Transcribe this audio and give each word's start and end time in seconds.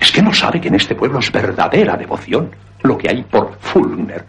Es 0.00 0.12
que 0.12 0.22
no 0.22 0.32
sabe 0.32 0.60
que 0.60 0.68
en 0.68 0.74
este 0.74 0.94
pueblo 0.94 1.18
es 1.18 1.30
verdadera 1.32 1.96
devoción 1.96 2.50
lo 2.82 2.96
que 2.96 3.08
hay 3.08 3.22
por 3.24 3.56
Fulner. 3.60 4.24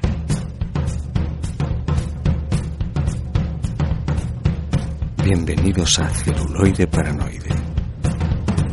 Bienvenidos 5.23 5.99
a 5.99 6.09
Celuloide 6.09 6.87
Paranoide, 6.87 7.49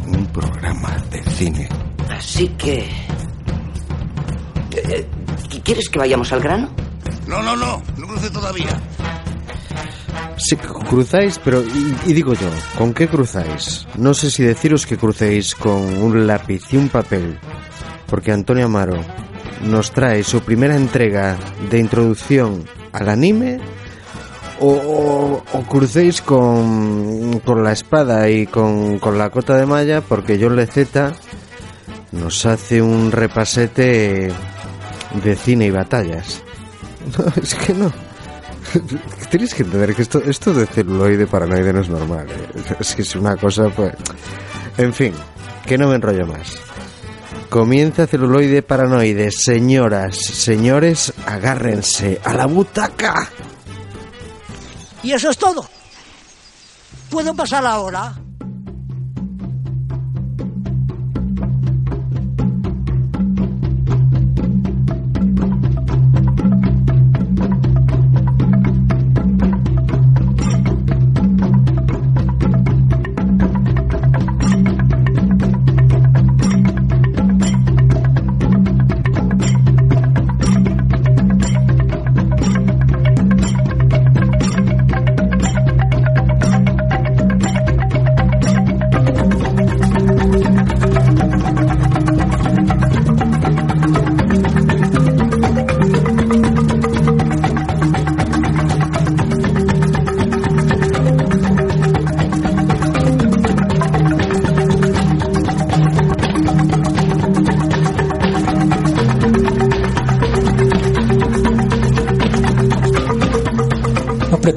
un 0.07 0.25
programa 0.27 0.97
de 1.11 1.23
cine. 1.25 1.69
Así 2.11 2.49
que... 2.51 2.89
Eh, 4.71 5.07
¿Quieres 5.65 5.89
que 5.89 5.99
vayamos 5.99 6.33
al 6.33 6.41
grano? 6.41 6.69
No, 7.27 7.43
no, 7.43 7.57
no, 7.57 7.83
no 7.97 8.07
cruce 8.07 8.31
todavía. 8.31 8.81
Sí, 10.37 10.57
cruzáis, 10.57 11.39
pero 11.43 11.63
y, 11.63 12.13
digo 12.13 12.35
yo, 12.35 12.49
¿con 12.77 12.93
qué 12.93 13.07
cruzáis? 13.07 13.87
No 13.97 14.15
sé 14.15 14.31
si 14.31 14.43
deciros 14.43 14.87
que 14.87 14.97
crucéis 14.97 15.55
con 15.55 16.03
un 16.03 16.27
lápiz 16.27 16.63
y 16.73 16.77
un 16.77 16.89
papel, 16.89 17.39
porque 18.07 18.33
Antonio 18.33 18.67
Amaro 18.67 19.01
nos 19.63 19.93
trae 19.93 20.25
su 20.25 20.41
primera 20.41 20.77
entrega 20.77 21.37
de 21.71 21.79
introducción 21.79 22.65
al 22.93 23.09
anime, 23.09 23.61
o, 24.61 25.43
crucéis 25.69 26.21
con, 26.21 27.41
con 27.41 27.63
la 27.63 27.73
espada 27.73 28.29
y 28.29 28.47
con, 28.47 28.99
con 28.99 29.19
la 29.19 29.31
cota 29.31 29.57
de 29.57 29.67
malla, 29.67 30.01
porque 30.01 30.39
John 30.41 30.57
Leceta 30.57 31.13
nos 32.13 32.47
hace 32.47 32.81
un 32.81 33.13
repasete 33.13 34.33
de 35.23 35.37
cine 35.37 35.67
y 35.67 35.71
batallas. 35.71 36.43
Es 37.43 37.55
que 37.55 37.75
no. 37.75 37.93
Tienes 39.31 39.55
que 39.55 39.63
entender 39.63 39.95
que 39.95 40.03
esto, 40.03 40.23
esto 40.23 40.53
de 40.53 40.67
celuloide 40.67 41.27
paranoide 41.27 41.73
no 41.73 41.81
es 41.81 41.89
normal. 41.89 42.27
¿eh? 42.31 42.77
Es 42.81 42.95
que 42.95 43.03
es 43.03 43.15
una 43.17 43.37
cosa, 43.37 43.69
pues. 43.69 43.95
En 44.77 44.93
fin, 44.93 45.15
que 45.67 45.79
no 45.79 45.89
me 45.89 45.97
enrollo 45.97 46.27
más. 46.27 46.59
Comienza 47.49 48.07
celuloide 48.07 48.63
paranoide. 48.63 49.31
Señoras, 49.31 50.17
señores, 50.17 51.13
agárrense 51.27 52.21
a 52.25 52.35
la 52.35 52.47
butaca. 52.47 53.29
Y 55.03 55.13
eso 55.13 55.31
es 55.31 55.39
todo. 55.39 55.69
¿Puedo 57.11 57.35
pasar 57.35 57.65
ahora? 57.67 58.15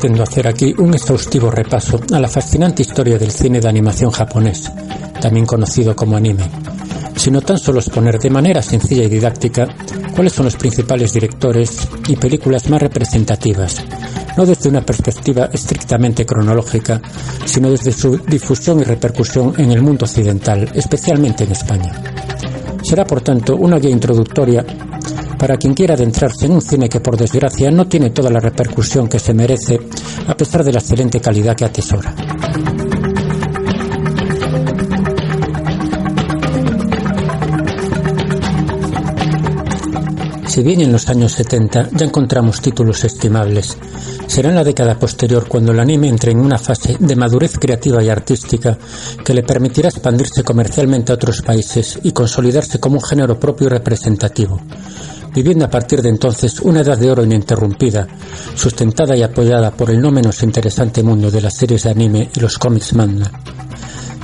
Pretendo 0.07 0.23
hacer 0.23 0.47
aquí 0.47 0.73
un 0.77 0.93
exhaustivo 0.93 1.51
repaso 1.51 1.99
a 2.13 2.19
la 2.21 2.29
fascinante 2.29 2.81
historia 2.81 3.17
del 3.17 3.29
cine 3.29 3.59
de 3.59 3.67
animación 3.67 4.09
japonés, 4.09 4.71
también 5.19 5.45
conocido 5.45 5.97
como 5.97 6.15
anime, 6.15 6.49
sino 7.17 7.41
tan 7.41 7.57
solo 7.57 7.79
exponer 7.79 8.17
de 8.17 8.29
manera 8.29 8.61
sencilla 8.61 9.03
y 9.03 9.09
didáctica 9.09 9.67
cuáles 10.15 10.31
son 10.31 10.45
los 10.45 10.55
principales 10.55 11.11
directores 11.11 11.89
y 12.07 12.15
películas 12.15 12.69
más 12.69 12.81
representativas, 12.83 13.83
no 14.37 14.45
desde 14.45 14.69
una 14.69 14.85
perspectiva 14.85 15.49
estrictamente 15.51 16.25
cronológica, 16.25 17.01
sino 17.43 17.69
desde 17.69 17.91
su 17.91 18.17
difusión 18.17 18.79
y 18.79 18.85
repercusión 18.85 19.55
en 19.57 19.71
el 19.73 19.81
mundo 19.81 20.05
occidental, 20.05 20.71
especialmente 20.73 21.43
en 21.43 21.51
España. 21.51 21.91
Será, 22.81 23.03
por 23.03 23.19
tanto, 23.19 23.57
una 23.57 23.77
guía 23.77 23.91
introductoria 23.91 24.65
para 25.37 25.57
quien 25.57 25.73
quiera 25.73 25.93
adentrarse 25.93 26.45
en 26.45 26.53
un 26.53 26.61
cine 26.61 26.89
que 26.89 26.99
por 26.99 27.15
desgracia 27.15 27.69
no 27.71 27.87
tiene 27.87 28.09
toda 28.09 28.29
la 28.29 28.39
repercusión 28.39 29.07
que 29.07 29.19
se 29.19 29.33
merece 29.33 29.79
a 30.27 30.35
pesar 30.35 30.63
de 30.63 30.73
la 30.73 30.79
excelente 30.79 31.19
calidad 31.19 31.55
que 31.55 31.65
atesora. 31.65 32.13
Si 40.57 40.63
bien 40.63 40.81
en 40.81 40.91
los 40.91 41.07
años 41.07 41.33
70 41.33 41.89
ya 41.91 42.05
encontramos 42.07 42.61
títulos 42.61 43.03
estimables, 43.03 43.77
será 44.25 44.49
en 44.49 44.55
la 44.55 44.63
década 44.63 44.97
posterior 44.97 45.47
cuando 45.47 45.71
el 45.71 45.79
anime 45.79 46.07
entre 46.07 46.31
en 46.31 46.39
una 46.39 46.57
fase 46.57 46.97
de 46.99 47.15
madurez 47.15 47.59
creativa 47.59 48.03
y 48.03 48.09
artística 48.09 48.75
que 49.23 49.35
le 49.35 49.43
permitirá 49.43 49.89
expandirse 49.89 50.43
comercialmente 50.43 51.11
a 51.11 51.15
otros 51.15 51.43
países 51.43 51.99
y 52.01 52.11
consolidarse 52.11 52.79
como 52.79 52.95
un 52.95 53.03
género 53.03 53.39
propio 53.39 53.67
y 53.67 53.69
representativo, 53.69 54.59
viviendo 55.33 55.65
a 55.65 55.69
partir 55.69 56.01
de 56.01 56.09
entonces 56.09 56.59
una 56.59 56.81
edad 56.81 56.97
de 56.97 57.11
oro 57.11 57.23
ininterrumpida, 57.23 58.07
sustentada 58.55 59.15
y 59.15 59.23
apoyada 59.23 59.71
por 59.71 59.89
el 59.89 60.01
no 60.01 60.11
menos 60.11 60.43
interesante 60.43 61.03
mundo 61.03 61.31
de 61.31 61.41
las 61.41 61.53
series 61.53 61.83
de 61.83 61.89
anime 61.89 62.29
y 62.35 62.39
los 62.39 62.57
cómics 62.57 62.93
manga. 62.93 63.31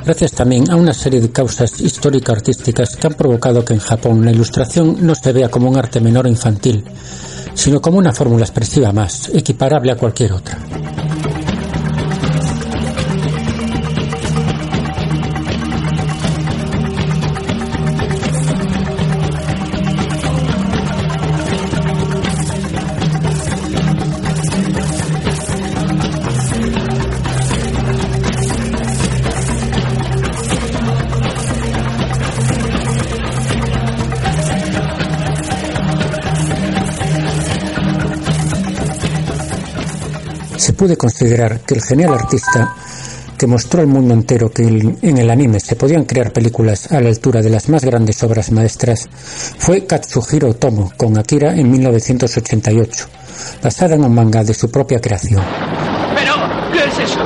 Gracias 0.05 0.33
también 0.33 0.69
a 0.69 0.75
una 0.75 0.93
serie 0.93 1.21
de 1.21 1.31
causas 1.31 1.79
histórico-artísticas 1.79 2.97
que 2.97 3.07
han 3.07 3.13
provocado 3.13 3.63
que 3.63 3.73
en 3.73 3.79
Japón 3.79 4.25
la 4.25 4.31
ilustración 4.31 4.97
no 4.99 5.15
se 5.15 5.31
vea 5.31 5.49
como 5.49 5.69
un 5.69 5.77
arte 5.77 6.01
menor 6.01 6.25
o 6.25 6.29
infantil, 6.29 6.83
sino 7.53 7.81
como 7.81 7.99
una 7.99 8.11
fórmula 8.11 8.43
expresiva 8.43 8.91
más, 8.91 9.29
equiparable 9.33 9.91
a 9.91 9.97
cualquier 9.97 10.33
otra. 10.33 10.59
Puede 40.83 40.97
considerar 40.97 41.61
que 41.61 41.75
el 41.75 41.81
genial 41.81 42.13
artista 42.13 42.75
que 43.37 43.47
mostró 43.47 43.79
al 43.79 43.87
mundo 43.87 44.13
entero 44.13 44.51
que 44.51 44.63
en 44.63 45.17
el 45.17 45.29
anime 45.29 45.61
se 45.61 45.77
podían 45.77 46.03
crear 46.03 46.33
películas 46.33 46.91
a 46.91 46.99
la 46.99 47.07
altura 47.07 47.41
de 47.41 47.49
las 47.49 47.69
más 47.69 47.85
grandes 47.85 48.21
obras 48.21 48.51
maestras 48.51 49.07
fue 49.57 49.85
Katsuhiro 49.85 50.49
Otomo 50.49 50.91
con 50.97 51.17
Akira 51.17 51.55
en 51.55 51.71
1988, 51.71 53.05
basada 53.63 53.95
en 53.95 54.03
un 54.03 54.13
manga 54.13 54.43
de 54.43 54.53
su 54.53 54.69
propia 54.69 54.99
creación. 54.99 55.41
¿Pero 56.15 56.33
qué 56.73 56.79
es 56.79 57.09
eso? 57.09 57.21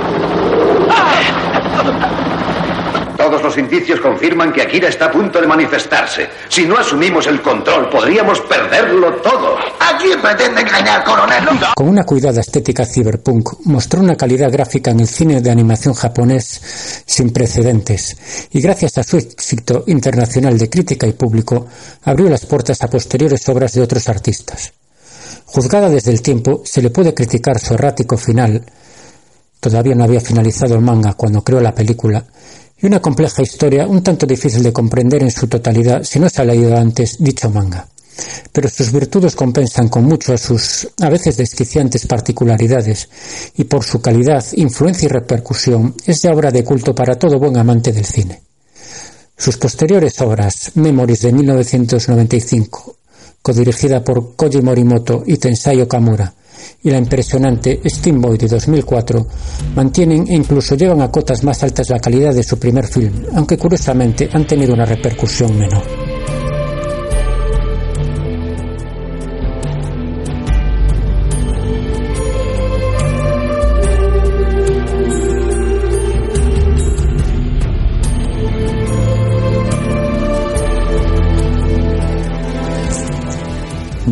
Todos 1.75 2.26
los 3.47 3.58
indicios 3.58 4.02
confirman 4.02 4.52
que 4.52 4.62
Akira 4.62 4.90
está 4.90 5.06
a 5.06 5.12
punto 5.12 5.40
de 5.40 5.47
manifestarse. 5.47 6.27
Si 6.50 6.66
no 6.66 6.77
asumimos 6.77 7.27
el 7.27 7.42
control, 7.42 7.89
podríamos 7.89 8.42
perderlo 8.42 9.13
todo. 9.21 9.56
¿A 9.57 9.98
quién 9.98 10.21
pretende 10.21 10.60
engañar, 10.60 11.01
coronel? 11.06 11.48
Con 11.74 11.88
una 11.88 12.04
cuidada 12.04 12.42
estética 12.42 12.86
cyberpunk, 12.86 13.50
mostró 13.63 14.01
una 14.01 14.18
calidad 14.18 14.51
gráfica 14.51 14.92
en 14.92 15.00
el 15.00 15.07
cine 15.07 15.39
de 15.39 15.50
animación 15.50 15.94
japonés 15.94 17.04
sin 17.06 17.31
precedentes 17.31 18.50
y 18.51 18.60
gracias 18.60 18.98
a 18.98 19.04
su 19.04 19.16
éxito 19.16 19.86
internacional 19.88 20.57
de 20.57 20.69
crítica 20.69 21.07
y 21.07 21.13
público, 21.13 21.68
abrió 22.04 22.30
las 22.30 22.45
puertas 22.45 22.83
a 22.83 22.89
posteriores 22.89 23.48
obras 23.48 23.71
de 23.71 23.81
otros 23.81 24.10
artistas. 24.10 24.74
Juzgada 25.45 25.89
desde 25.89 26.12
el 26.12 26.21
tiempo, 26.21 26.63
se 26.66 26.81
le 26.81 26.89
puede 26.89 27.13
criticar 27.13 27.60
su 27.60 27.75
errático 27.75 28.18
final, 28.18 28.66
todavía 29.62 29.95
no 29.95 30.04
había 30.04 30.19
finalizado 30.19 30.75
el 30.75 30.81
manga 30.81 31.13
cuando 31.13 31.45
creó 31.45 31.62
la 31.62 31.74
película, 31.74 32.25
y 32.79 32.85
una 32.85 33.01
compleja 33.01 33.41
historia 33.41 33.88
un 33.88 34.03
tanto 34.03 34.25
difícil 34.25 34.63
de 34.63 34.74
comprender 34.74 35.24
en 35.24 35.31
su 35.31 35.47
totalidad 35.47 36.03
si 36.03 36.19
no 36.19 36.29
se 36.29 36.41
ha 36.41 36.45
leído 36.45 36.75
antes 36.77 37.18
dicho 37.19 37.50
manga. 37.50 37.88
Pero 38.51 38.69
sus 38.69 38.91
virtudes 38.91 39.35
compensan 39.35 39.89
con 39.89 40.03
mucho 40.03 40.33
a 40.33 40.38
sus 40.38 40.88
a 41.00 41.09
veces 41.09 41.38
desquiciantes 41.38 42.07
particularidades 42.07 43.09
y 43.56 43.63
por 43.65 43.83
su 43.83 44.01
calidad, 44.01 44.44
influencia 44.53 45.06
y 45.06 45.09
repercusión 45.09 45.95
es 46.06 46.21
de 46.21 46.29
obra 46.29 46.51
de 46.51 46.63
culto 46.63 46.95
para 46.95 47.15
todo 47.15 47.39
buen 47.39 47.57
amante 47.57 47.91
del 47.91 48.06
cine. 48.06 48.41
Sus 49.38 49.57
posteriores 49.57 50.19
obras, 50.21 50.71
Memories 50.75 51.21
de 51.21 51.31
1995, 51.31 52.95
codirigida 53.41 54.03
por 54.03 54.35
Koji 54.35 54.62
Morimoto 54.62 55.23
y 55.27 55.38
Tensai 55.38 55.80
Okamura, 55.81 56.33
y 56.83 56.89
la 56.89 56.98
impresionante 56.98 57.81
Steamboy 57.86 58.38
de 58.38 58.48
2004 58.48 59.27
mantienen 59.75 60.27
e 60.27 60.36
incluso 60.36 60.75
llevan 60.75 61.01
a 61.01 61.12
cotas 61.12 61.44
más 61.44 61.63
altas 61.63 61.89
la 61.89 62.00
calidad 62.00 62.33
de 62.33 62.44
su 62.44 62.57
primer 62.57 62.86
film, 62.86 63.25
aunque 63.36 63.57
curiosamente 63.57 64.30
han 64.31 64.45
tenido 64.45 64.74
una 64.74 64.86
repercusión 64.86 65.57
menor. 65.57 66.17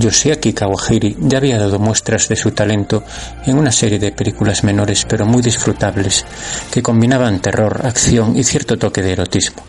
Yoshiaki 0.05 0.53
Kawahiri 0.53 1.17
ya 1.19 1.39
había 1.39 1.57
dado 1.57 1.79
muestras 1.79 2.27
de 2.27 2.35
su 2.35 2.51
talento 2.51 3.03
en 3.47 3.57
una 3.57 3.71
serie 3.71 3.97
de 3.97 4.11
películas 4.11 4.63
menores 4.63 5.03
pero 5.09 5.25
muy 5.25 5.41
disfrutables 5.41 6.23
que 6.71 6.83
combinaban 6.83 7.39
terror, 7.39 7.81
acción 7.83 8.37
y 8.37 8.43
cierto 8.43 8.77
toque 8.77 9.01
de 9.01 9.13
erotismo, 9.13 9.63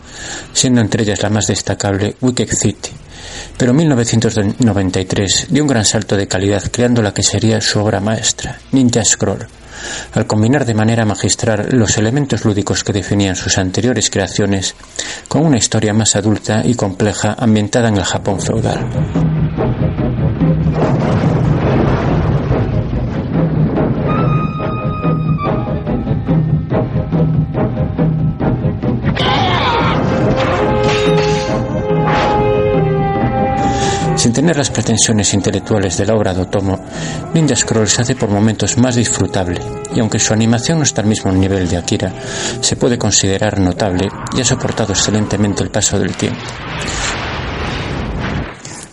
siendo 0.53 0.83
entre 0.83 1.05
ellas 1.05 1.23
la 1.23 1.31
más 1.31 1.47
destacable 1.47 2.17
Wicked 2.21 2.50
City. 2.50 2.91
Pero 3.56 3.73
1993 3.73 5.47
dio 5.49 5.62
un 5.62 5.69
gran 5.69 5.87
salto 5.87 6.19
de 6.19 6.29
calidad 6.29 6.65
creando 6.71 7.00
la 7.00 7.15
que 7.15 7.23
sería 7.23 7.59
su 7.62 7.81
obra 7.81 8.00
maestra, 8.00 8.59
Ninja 8.73 9.03
Scroll, 9.05 9.47
al 10.12 10.27
combinar 10.27 10.67
de 10.67 10.75
manera 10.75 11.06
magistral 11.06 11.69
los 11.71 11.97
elementos 11.97 12.44
lúdicos 12.44 12.85
que 12.85 12.93
definían 12.93 13.37
sus 13.37 13.56
anteriores 13.56 14.11
creaciones 14.11 14.75
con 15.29 15.47
una 15.47 15.56
historia 15.56 15.94
más 15.94 16.15
adulta 16.15 16.61
y 16.62 16.75
compleja 16.75 17.37
ambientada 17.38 17.88
en 17.88 17.97
el 17.97 18.05
Japón 18.05 18.38
feudal. 18.38 19.65
Sin 34.46 34.52
tener 34.52 34.58
las 34.58 34.70
pretensiones 34.70 35.34
intelectuales 35.34 35.96
de 35.96 36.06
la 36.06 36.14
obra 36.14 36.32
de 36.32 36.43
Otomo, 36.43 36.78
Ninja 37.34 37.56
Scroll 37.56 37.88
se 37.88 38.02
hace 38.02 38.14
por 38.14 38.28
momentos 38.28 38.78
más 38.78 38.94
disfrutable, 38.94 39.60
y 39.93 39.98
aunque 39.98 40.20
su 40.20 40.32
animación 40.32 40.78
no 40.78 40.84
está 40.84 41.00
al 41.00 41.08
mismo 41.08 41.32
nivel 41.32 41.69
de 41.69 41.76
Akira, 41.76 42.14
se 42.60 42.76
puede 42.76 42.96
considerar 42.96 43.58
notable 43.58 44.08
y 44.37 44.40
ha 44.40 44.44
soportado 44.44 44.93
excelentemente 44.93 45.64
el 45.64 45.72
paso 45.72 45.98
del 45.98 46.14
tiempo. 46.14 46.38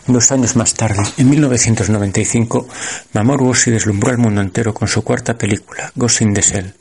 Dos 0.07 0.31
años 0.31 0.55
más 0.55 0.73
tarde, 0.73 1.03
en 1.17 1.29
1995, 1.29 2.67
Mamoru 3.13 3.49
Oshii 3.49 3.73
deslumbró 3.73 4.09
al 4.09 4.17
mundo 4.17 4.41
entero 4.41 4.73
con 4.73 4.87
su 4.87 5.03
cuarta 5.03 5.37
película, 5.37 5.91
Ghost 5.93 6.23
in 6.23 6.33
the 6.33 6.41
Shell, 6.41 6.73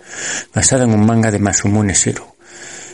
basada 0.54 0.84
en 0.84 0.94
un 0.94 1.04
manga 1.04 1.30
de 1.30 1.38
Masumune 1.38 1.92
Shiro. 1.92 2.31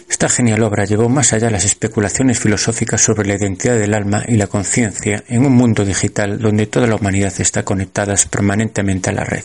Esta 0.09 0.29
genial 0.29 0.63
obra 0.63 0.85
llevó 0.85 1.09
más 1.09 1.33
allá 1.33 1.51
las 1.51 1.65
especulaciones 1.65 2.41
filosóficas 2.41 3.03
sobre 3.03 3.29
la 3.29 3.37
identidad 3.37 3.79
del 3.79 3.95
alma 3.95 4.25
y 4.27 4.37
la 4.37 4.47
conciencia 4.47 5.23
en 5.29 5.45
un 5.45 5.53
mundo 5.53 5.85
digital 5.85 6.39
donde 6.39 6.67
toda 6.67 6.87
la 6.87 6.97
humanidad 6.97 7.33
está 7.39 7.63
conectada 7.63 8.15
permanentemente 8.31 9.11
a 9.11 9.13
la 9.13 9.25
red. 9.25 9.45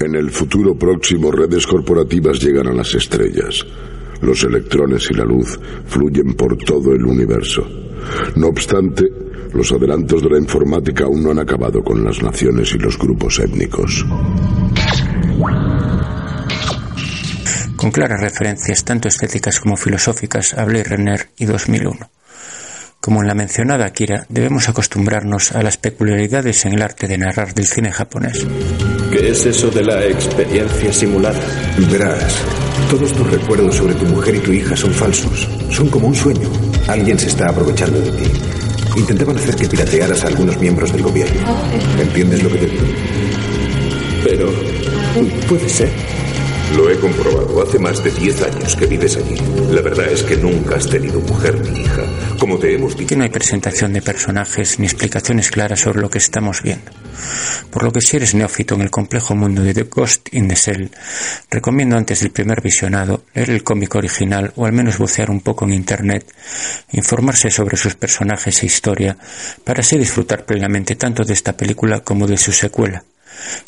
En 0.00 0.16
el 0.16 0.30
futuro 0.30 0.76
próximo, 0.76 1.30
redes 1.30 1.66
corporativas 1.66 2.40
llegan 2.40 2.66
a 2.66 2.72
las 2.72 2.92
estrellas. 2.94 3.64
Los 4.20 4.42
electrones 4.42 5.08
y 5.10 5.14
la 5.14 5.24
luz 5.24 5.58
fluyen 5.86 6.34
por 6.34 6.56
todo 6.58 6.92
el 6.92 7.04
universo. 7.04 7.62
No 8.36 8.48
obstante, 8.48 9.04
los 9.54 9.70
adelantos 9.70 10.22
de 10.22 10.30
la 10.30 10.38
informática 10.38 11.04
aún 11.04 11.22
no 11.22 11.30
han 11.30 11.38
acabado 11.38 11.82
con 11.82 12.02
las 12.02 12.20
naciones 12.22 12.74
y 12.74 12.78
los 12.78 12.98
grupos 12.98 13.38
étnicos. 13.38 14.04
Con 17.82 17.90
claras 17.90 18.20
referencias 18.20 18.84
tanto 18.84 19.08
estéticas 19.08 19.58
como 19.58 19.76
filosóficas 19.76 20.54
a 20.54 20.64
Blade 20.64 20.84
Runner 20.84 21.30
y 21.36 21.46
2001. 21.46 22.08
Como 23.00 23.22
en 23.22 23.26
la 23.26 23.34
mencionada 23.34 23.86
Akira, 23.86 24.24
debemos 24.28 24.68
acostumbrarnos 24.68 25.50
a 25.50 25.64
las 25.64 25.78
peculiaridades 25.78 26.64
en 26.64 26.74
el 26.74 26.82
arte 26.82 27.08
de 27.08 27.18
narrar 27.18 27.54
del 27.54 27.66
cine 27.66 27.90
japonés. 27.90 28.46
¿Qué 29.10 29.30
es 29.30 29.46
eso 29.46 29.68
de 29.70 29.82
la 29.82 30.06
experiencia 30.06 30.92
simulada? 30.92 31.40
Verás, 31.90 32.44
todos 32.88 33.12
tus 33.14 33.28
recuerdos 33.28 33.74
sobre 33.74 33.94
tu 33.94 34.06
mujer 34.06 34.36
y 34.36 34.38
tu 34.38 34.52
hija 34.52 34.76
son 34.76 34.92
falsos. 34.92 35.48
Son 35.72 35.88
como 35.88 36.06
un 36.06 36.14
sueño. 36.14 36.48
Alguien 36.86 37.18
se 37.18 37.26
está 37.26 37.48
aprovechando 37.48 38.00
de 38.00 38.12
ti. 38.12 38.30
Intentaban 38.96 39.38
hacer 39.38 39.56
que 39.56 39.66
piratearas 39.66 40.22
a 40.22 40.28
algunos 40.28 40.56
miembros 40.60 40.92
del 40.92 41.02
gobierno. 41.02 41.40
¿Entiendes 42.00 42.44
lo 42.44 42.50
que 42.50 42.58
te 42.58 42.66
digo? 42.66 42.84
Pero... 44.22 44.52
puede 45.48 45.68
ser. 45.68 45.90
Lo 46.76 46.88
he 46.88 46.98
comprobado. 46.98 47.62
Hace 47.62 47.78
más 47.78 48.02
de 48.02 48.10
10 48.10 48.42
años 48.42 48.76
que 48.76 48.86
vives 48.86 49.16
allí. 49.16 49.36
La 49.70 49.82
verdad 49.82 50.06
es 50.10 50.22
que 50.22 50.36
nunca 50.36 50.76
has 50.76 50.88
tenido 50.88 51.20
mujer 51.20 51.60
ni 51.60 51.80
hija. 51.80 52.02
Como 52.38 52.58
te 52.58 52.74
hemos 52.74 52.96
dicho. 52.96 53.14
No 53.14 53.24
hay 53.24 53.28
presentación 53.28 53.92
de 53.92 54.00
personajes 54.00 54.78
ni 54.78 54.86
explicaciones 54.86 55.50
claras 55.50 55.80
sobre 55.80 56.00
lo 56.00 56.08
que 56.08 56.18
estamos 56.18 56.62
viendo. 56.62 56.90
Por 57.70 57.84
lo 57.84 57.92
que 57.92 58.00
si 58.00 58.16
eres 58.16 58.34
neófito 58.34 58.74
en 58.74 58.82
el 58.82 58.90
complejo 58.90 59.34
mundo 59.34 59.62
de 59.62 59.74
The 59.74 59.82
Ghost 59.84 60.28
in 60.32 60.48
the 60.48 60.54
Shell, 60.54 60.90
recomiendo 61.50 61.96
antes 61.96 62.20
del 62.20 62.30
primer 62.30 62.62
visionado 62.62 63.24
leer 63.34 63.50
el 63.50 63.64
cómic 63.64 63.94
original 63.94 64.52
o 64.56 64.64
al 64.64 64.72
menos 64.72 64.98
bucear 64.98 65.30
un 65.30 65.40
poco 65.40 65.66
en 65.66 65.74
internet, 65.74 66.26
informarse 66.92 67.50
sobre 67.50 67.76
sus 67.76 67.96
personajes 67.96 68.62
e 68.62 68.66
historia, 68.66 69.16
para 69.64 69.80
así 69.80 69.98
disfrutar 69.98 70.46
plenamente 70.46 70.96
tanto 70.96 71.22
de 71.22 71.34
esta 71.34 71.56
película 71.56 72.00
como 72.00 72.26
de 72.26 72.38
su 72.38 72.52
secuela. 72.52 73.04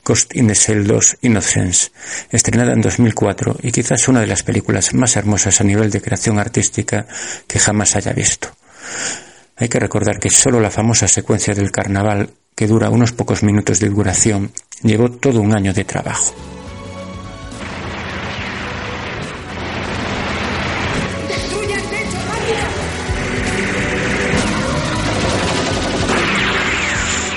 Ghost 0.04 0.34
in 0.36 0.46
the 0.46 0.54
Shell 0.54 0.86
2 0.86 1.18
Innocence, 1.22 1.90
estrenada 2.30 2.72
en 2.72 2.80
2004 2.80 3.58
y 3.62 3.72
quizás 3.72 4.08
una 4.08 4.20
de 4.20 4.26
las 4.26 4.42
películas 4.42 4.94
más 4.94 5.16
hermosas 5.16 5.60
a 5.60 5.64
nivel 5.64 5.90
de 5.90 6.00
creación 6.00 6.38
artística 6.38 7.06
que 7.46 7.58
jamás 7.58 7.96
haya 7.96 8.12
visto. 8.12 8.48
Hay 9.56 9.68
que 9.68 9.78
recordar 9.78 10.18
que 10.18 10.30
solo 10.30 10.60
la 10.60 10.70
famosa 10.70 11.06
secuencia 11.06 11.54
del 11.54 11.70
carnaval, 11.70 12.30
que 12.56 12.66
dura 12.66 12.90
unos 12.90 13.12
pocos 13.12 13.42
minutos 13.42 13.80
de 13.80 13.88
duración, 13.88 14.52
llevó 14.82 15.10
todo 15.10 15.40
un 15.40 15.54
año 15.54 15.72
de 15.72 15.84
trabajo. 15.84 16.34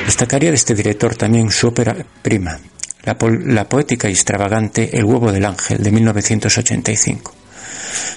Destacaría 0.08 0.52
de 0.52 0.56
este 0.56 0.74
director 0.74 1.18
también 1.18 1.52
su 1.52 1.68
ópera 1.68 1.94
prima, 2.22 2.58
la, 3.04 3.68
poética 3.68 4.08
y 4.08 4.14
extravagante 4.14 4.98
El 4.98 5.04
huevo 5.04 5.34
del 5.34 5.44
ángel 5.44 5.84
de 5.84 5.92
1985, 5.92 7.36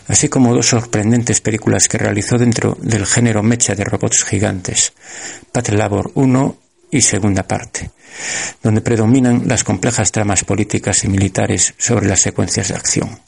así 0.07 0.29
como 0.29 0.55
dos 0.55 0.67
sorprendentes 0.67 1.41
películas 1.41 1.89
que 1.89 1.99
realizó 1.99 2.39
dentro 2.39 2.79
del 2.81 3.07
género 3.07 3.43
mecha 3.43 3.75
de 3.75 3.83
robots 3.83 4.25
gigantes, 4.25 4.93
Pat 5.51 5.71
Labor 5.71 6.13
1 6.15 6.57
y 6.93 7.03
segunda 7.03 7.43
parte, 7.43 7.91
donde 8.63 8.83
predominan 8.83 9.49
las 9.49 9.65
complejas 9.65 10.13
tramas 10.13 10.45
políticas 10.45 11.03
y 11.03 11.09
militares 11.09 11.75
sobre 11.77 12.07
las 12.07 12.21
secuencias 12.21 12.69
de 12.69 12.77
acción. 12.77 13.19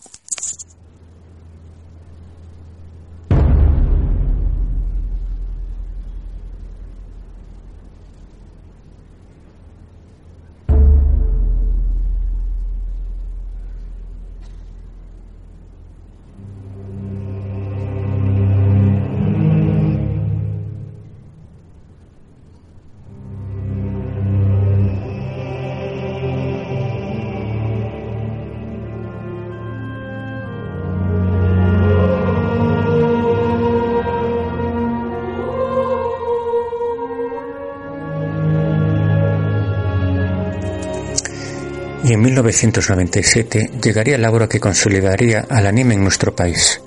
Y 42.05 42.13
en 42.13 42.21
1997 42.21 43.71
llegaría 43.83 44.19
la 44.19 44.31
obra 44.31 44.49
que 44.49 44.61
consolidaría 44.61 45.47
al 45.49 45.67
anime 45.67 45.95
en 45.95 46.03
nuestro 46.03 46.35
país, 46.35 46.81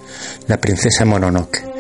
La 0.48 0.58
princesa 0.58 1.06
Mononoke. 1.06 1.75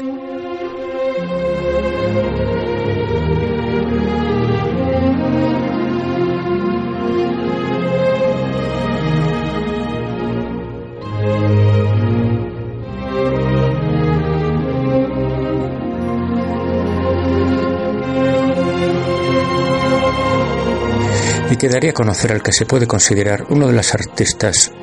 Y 21.55 21.57
quedaría 21.57 21.91
a 21.91 21.93
conocer 21.93 22.33
al 22.33 22.43
que 22.43 22.51
se 22.51 22.65
puede 22.65 22.85
considerar 22.85 23.45
uno 23.47 23.67
de 23.67 23.73
los 23.73 23.93
artistas 23.93 24.73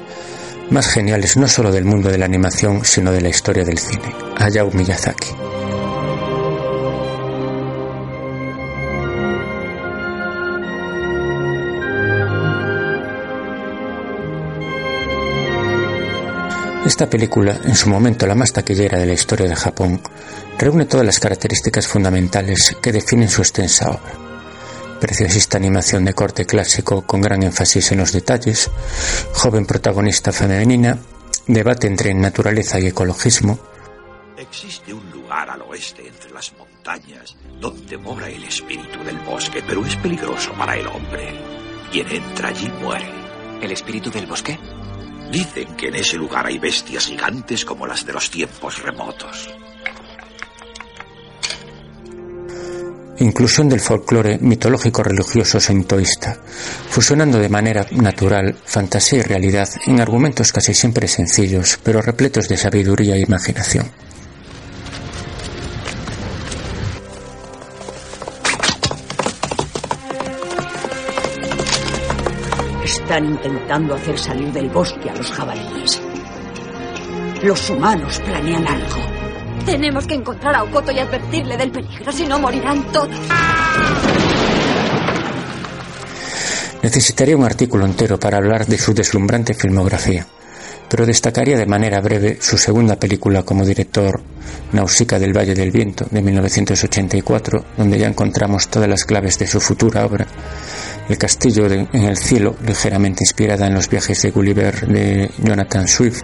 más 0.71 0.89
geniales 0.89 1.37
no 1.37 1.47
solo 1.47 1.71
del 1.71 1.85
mundo 1.85 2.09
de 2.09 2.17
la 2.17 2.25
animación, 2.25 2.83
sino 2.83 3.13
de 3.13 3.21
la 3.21 3.29
historia 3.29 3.63
del 3.63 3.79
cine, 3.79 4.15
Hayao 4.39 4.71
Miyazaki. 4.71 5.29
Esta 16.87 17.09
película, 17.11 17.61
en 17.65 17.77
su 17.77 17.91
momento 17.91 18.27
la 18.27 18.35
más 18.35 18.53
taquillera 18.53 18.99
de 18.99 19.07
la 19.07 19.13
historia 19.13 19.47
de 19.47 19.57
Japón, 19.57 20.01
reúne 20.59 20.87
todas 20.87 21.05
las 21.05 21.21
características 21.21 21.87
fundamentales 21.87 22.75
que 22.81 22.93
definen 22.93 23.29
su 23.29 23.43
extensa 23.43 23.91
obra. 23.91 24.22
Preciosista 25.03 25.57
animación 25.57 26.05
de 26.05 26.15
corte 26.15 26.47
clásico 26.47 27.05
con 27.05 27.21
gran 27.21 27.43
énfasis 27.43 27.91
en 27.91 27.99
los 27.99 28.13
detalles, 28.13 28.71
joven 29.35 29.67
protagonista 29.67 30.31
femenina, 30.31 30.97
debate 31.49 31.89
entre 31.89 32.15
naturaleza 32.15 32.79
y 32.79 32.87
ecologismo. 32.87 33.59
Existe 34.37 34.95
un 34.95 35.11
lugar 35.11 35.51
al 35.51 35.63
oeste 35.63 36.07
entre 36.07 36.31
las 36.31 36.53
montañas 36.57 37.37
donde 37.61 37.99
mora 37.99 38.29
el 38.29 38.45
espíritu 38.45 39.03
del 39.03 39.19
bosque, 39.19 39.65
pero 39.67 39.85
es 39.85 39.97
peligroso 39.97 40.53
para 40.53 40.77
el 40.77 40.87
hombre. 40.87 41.35
Quien 41.91 42.09
entra 42.09 42.51
allí 42.51 42.69
muere. 42.81 43.11
¿El 43.61 43.73
espíritu 43.73 44.09
del 44.09 44.27
bosque? 44.27 44.57
Dicen 45.33 45.75
que 45.75 45.89
en 45.89 45.97
ese 45.97 46.17
lugar 46.17 46.47
hay 46.47 46.61
bestias 46.61 47.07
gigantes 47.07 47.65
como 47.65 47.89
las 47.89 48.07
de 48.07 48.13
los 48.13 48.31
tiempos 48.31 48.81
remotos. 48.81 49.51
Inclusión 53.23 53.69
del 53.69 53.79
folclore 53.79 54.37
mitológico 54.41 55.05
religioso 55.05 55.61
sintoísta, 55.61 56.37
fusionando 56.89 57.39
de 57.39 57.49
manera 57.49 57.87
natural 57.93 58.57
fantasía 58.65 59.21
y 59.21 59.23
realidad 59.23 59.69
en 59.87 60.01
argumentos 60.01 60.53
casi 60.53 60.75
siempre 60.75 61.07
sencillos, 61.07 61.79
pero 61.85 62.03
repletos 62.03 62.49
de 62.49 62.57
sabiduría 62.57 63.15
e 63.15 63.21
imaginación. 63.21 63.87
Están 72.85 73.25
intentando 73.25 73.95
hacer 73.95 74.19
salir 74.19 74.53
del 74.53 74.69
bosque 74.69 75.09
a 75.09 75.15
los 75.15 75.31
jabalíes. 75.31 76.03
Los 77.45 77.71
humanos 77.71 78.21
planean 78.25 78.67
algo. 78.67 79.12
Tenemos 79.65 80.07
que 80.07 80.15
encontrar 80.15 80.57
a 80.57 80.65
Okoto 80.65 80.91
y 80.91 80.99
advertirle 80.99 81.57
del 81.57 81.71
peligro, 81.71 82.11
si 82.13 82.27
no 82.27 82.39
morirán 82.39 82.83
todos. 82.93 83.17
Necesitaría 86.83 87.37
un 87.37 87.45
artículo 87.45 87.87
entero 87.87 88.19
para 88.19 88.39
hablar 88.39 88.67
de 88.67 88.77
su 88.77 88.93
deslumbrante 88.93 89.55
filmografía, 89.55 90.27
pero 90.89 91.07
destacaría 91.07 91.57
de 91.57 91.65
manera 91.65 92.01
breve 92.01 92.39
su 92.41 92.59
segunda 92.59 92.97
película 92.97 93.45
como 93.45 93.65
director, 93.65 94.21
Nausicaa 94.73 95.21
del 95.21 95.37
Valle 95.37 95.55
del 95.55 95.71
Viento, 95.71 96.07
de 96.11 96.23
1984, 96.23 97.65
donde 97.77 97.99
ya 97.99 98.09
encontramos 98.09 98.67
todas 98.67 98.89
las 98.89 99.05
claves 99.05 99.39
de 99.39 99.47
su 99.47 99.61
futura 99.61 100.05
obra, 100.05 100.27
El 101.09 101.17
Castillo 101.19 101.67
en 101.67 102.03
el 102.03 102.17
Cielo, 102.17 102.57
ligeramente 102.67 103.23
inspirada 103.23 103.69
en 103.69 103.75
los 103.75 103.89
viajes 103.89 104.21
de 104.23 104.33
Gulliver 104.33 104.89
de 104.89 105.31
Jonathan 105.39 105.87
Swift, 105.87 106.23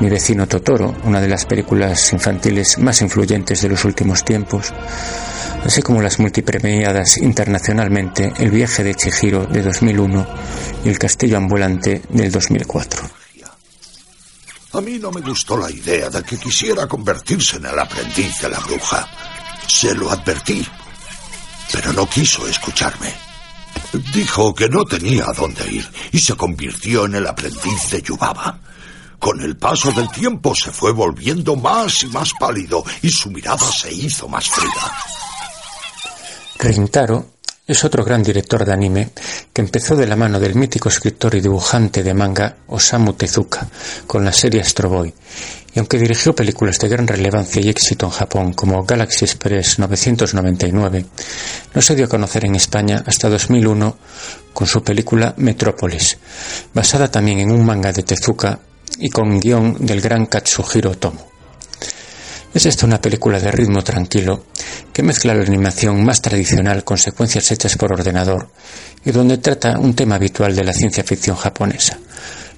Mi 0.00 0.08
vecino 0.08 0.46
Totoro, 0.46 0.94
una 1.04 1.20
de 1.20 1.28
las 1.28 1.46
películas 1.46 2.12
infantiles 2.12 2.78
más 2.78 3.00
influyentes 3.02 3.62
de 3.62 3.68
los 3.68 3.84
últimos 3.84 4.24
tiempos, 4.24 4.72
así 5.64 5.82
como 5.82 6.02
las 6.02 6.18
multipremiadas 6.18 7.18
internacionalmente 7.18 8.32
El 8.38 8.50
viaje 8.50 8.84
de 8.84 8.94
Chihiro 8.94 9.46
de 9.46 9.62
2001 9.62 10.26
y 10.84 10.88
El 10.88 10.98
castillo 10.98 11.38
ambulante 11.38 12.02
del 12.10 12.30
2004. 12.30 13.24
A 14.74 14.80
mí 14.80 14.98
no 14.98 15.12
me 15.12 15.20
gustó 15.20 15.56
la 15.56 15.70
idea 15.70 16.10
de 16.10 16.20
que 16.24 16.36
quisiera 16.36 16.88
convertirse 16.88 17.58
en 17.58 17.66
el 17.66 17.78
aprendiz 17.78 18.40
de 18.40 18.48
la 18.48 18.58
bruja. 18.58 19.08
Se 19.68 19.94
lo 19.94 20.10
advertí, 20.10 20.66
pero 21.72 21.92
no 21.92 22.08
quiso 22.08 22.48
escucharme. 22.48 23.14
Dijo 24.12 24.52
que 24.52 24.68
no 24.68 24.84
tenía 24.84 25.26
a 25.26 25.32
dónde 25.32 25.64
ir 25.70 25.88
y 26.10 26.18
se 26.18 26.34
convirtió 26.34 27.04
en 27.04 27.14
el 27.14 27.26
aprendiz 27.28 27.90
de 27.92 28.02
Yubaba. 28.02 28.58
Con 29.24 29.40
el 29.40 29.56
paso 29.56 29.90
del 29.90 30.10
tiempo 30.10 30.54
se 30.54 30.70
fue 30.70 30.92
volviendo 30.92 31.56
más 31.56 32.02
y 32.02 32.08
más 32.08 32.30
pálido 32.38 32.84
y 33.00 33.08
su 33.08 33.30
mirada 33.30 33.66
se 33.72 33.90
hizo 33.90 34.28
más 34.28 34.50
fría. 34.50 34.92
Rintaro 36.58 37.30
es 37.66 37.82
otro 37.84 38.04
gran 38.04 38.22
director 38.22 38.66
de 38.66 38.74
anime 38.74 39.08
que 39.50 39.62
empezó 39.62 39.96
de 39.96 40.06
la 40.06 40.14
mano 40.14 40.38
del 40.38 40.56
mítico 40.56 40.90
escritor 40.90 41.34
y 41.36 41.40
dibujante 41.40 42.02
de 42.02 42.12
manga 42.12 42.54
Osamu 42.66 43.14
Tezuka 43.14 43.66
con 44.06 44.26
la 44.26 44.32
serie 44.34 44.60
Astro 44.60 44.90
Boy 44.90 45.14
y 45.74 45.78
aunque 45.78 45.96
dirigió 45.96 46.34
películas 46.34 46.78
de 46.78 46.88
gran 46.90 47.06
relevancia 47.06 47.62
y 47.62 47.70
éxito 47.70 48.04
en 48.04 48.12
Japón 48.12 48.52
como 48.52 48.84
Galaxy 48.84 49.24
Express 49.24 49.78
999, 49.78 51.06
no 51.72 51.80
se 51.80 51.96
dio 51.96 52.04
a 52.04 52.08
conocer 52.10 52.44
en 52.44 52.56
España 52.56 53.02
hasta 53.06 53.30
2001 53.30 53.96
con 54.52 54.66
su 54.66 54.84
película 54.84 55.32
Metrópolis, 55.38 56.18
basada 56.74 57.10
también 57.10 57.40
en 57.40 57.52
un 57.52 57.64
manga 57.64 57.90
de 57.90 58.02
Tezuka 58.02 58.60
y 58.98 59.10
con 59.10 59.40
guion 59.40 59.76
del 59.84 60.00
gran 60.00 60.26
Katsuhiro 60.26 60.90
Otomo. 60.90 61.34
Es 62.52 62.66
esta 62.66 62.86
una 62.86 63.00
película 63.00 63.40
de 63.40 63.50
ritmo 63.50 63.82
tranquilo 63.82 64.44
que 64.92 65.02
mezcla 65.02 65.34
la 65.34 65.44
animación 65.44 66.04
más 66.04 66.22
tradicional 66.22 66.84
con 66.84 66.98
secuencias 66.98 67.50
hechas 67.50 67.76
por 67.76 67.92
ordenador 67.92 68.48
y 69.04 69.10
donde 69.10 69.38
trata 69.38 69.78
un 69.78 69.94
tema 69.94 70.14
habitual 70.14 70.54
de 70.54 70.62
la 70.62 70.72
ciencia 70.72 71.02
ficción 71.02 71.36
japonesa, 71.36 71.98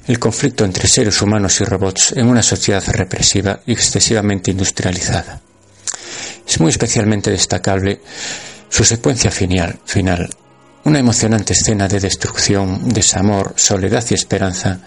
el 0.07 0.19
conflicto 0.19 0.65
entre 0.65 0.87
seres 0.87 1.23
humanos 1.23 1.61
y 1.61 1.65
robots 1.65 2.13
en 2.13 2.29
una 2.29 2.43
sociedad 2.43 2.85
represiva 2.87 3.61
y 3.65 3.73
excesivamente 3.73 4.51
industrializada. 4.51 5.41
Es 6.47 6.61
muy 6.61 6.71
especialmente 6.71 7.31
destacable 7.31 8.03
su 8.69 8.85
secuencia 8.85 9.31
final, 9.31 9.81
final 9.87 10.29
una 10.87 11.01
emocionante 11.01 11.53
escena 11.53 11.89
de 11.89 11.99
destrucción, 11.99 12.89
desamor, 12.91 13.55
soledad 13.57 14.05
y 14.09 14.15
esperanza, 14.15 14.79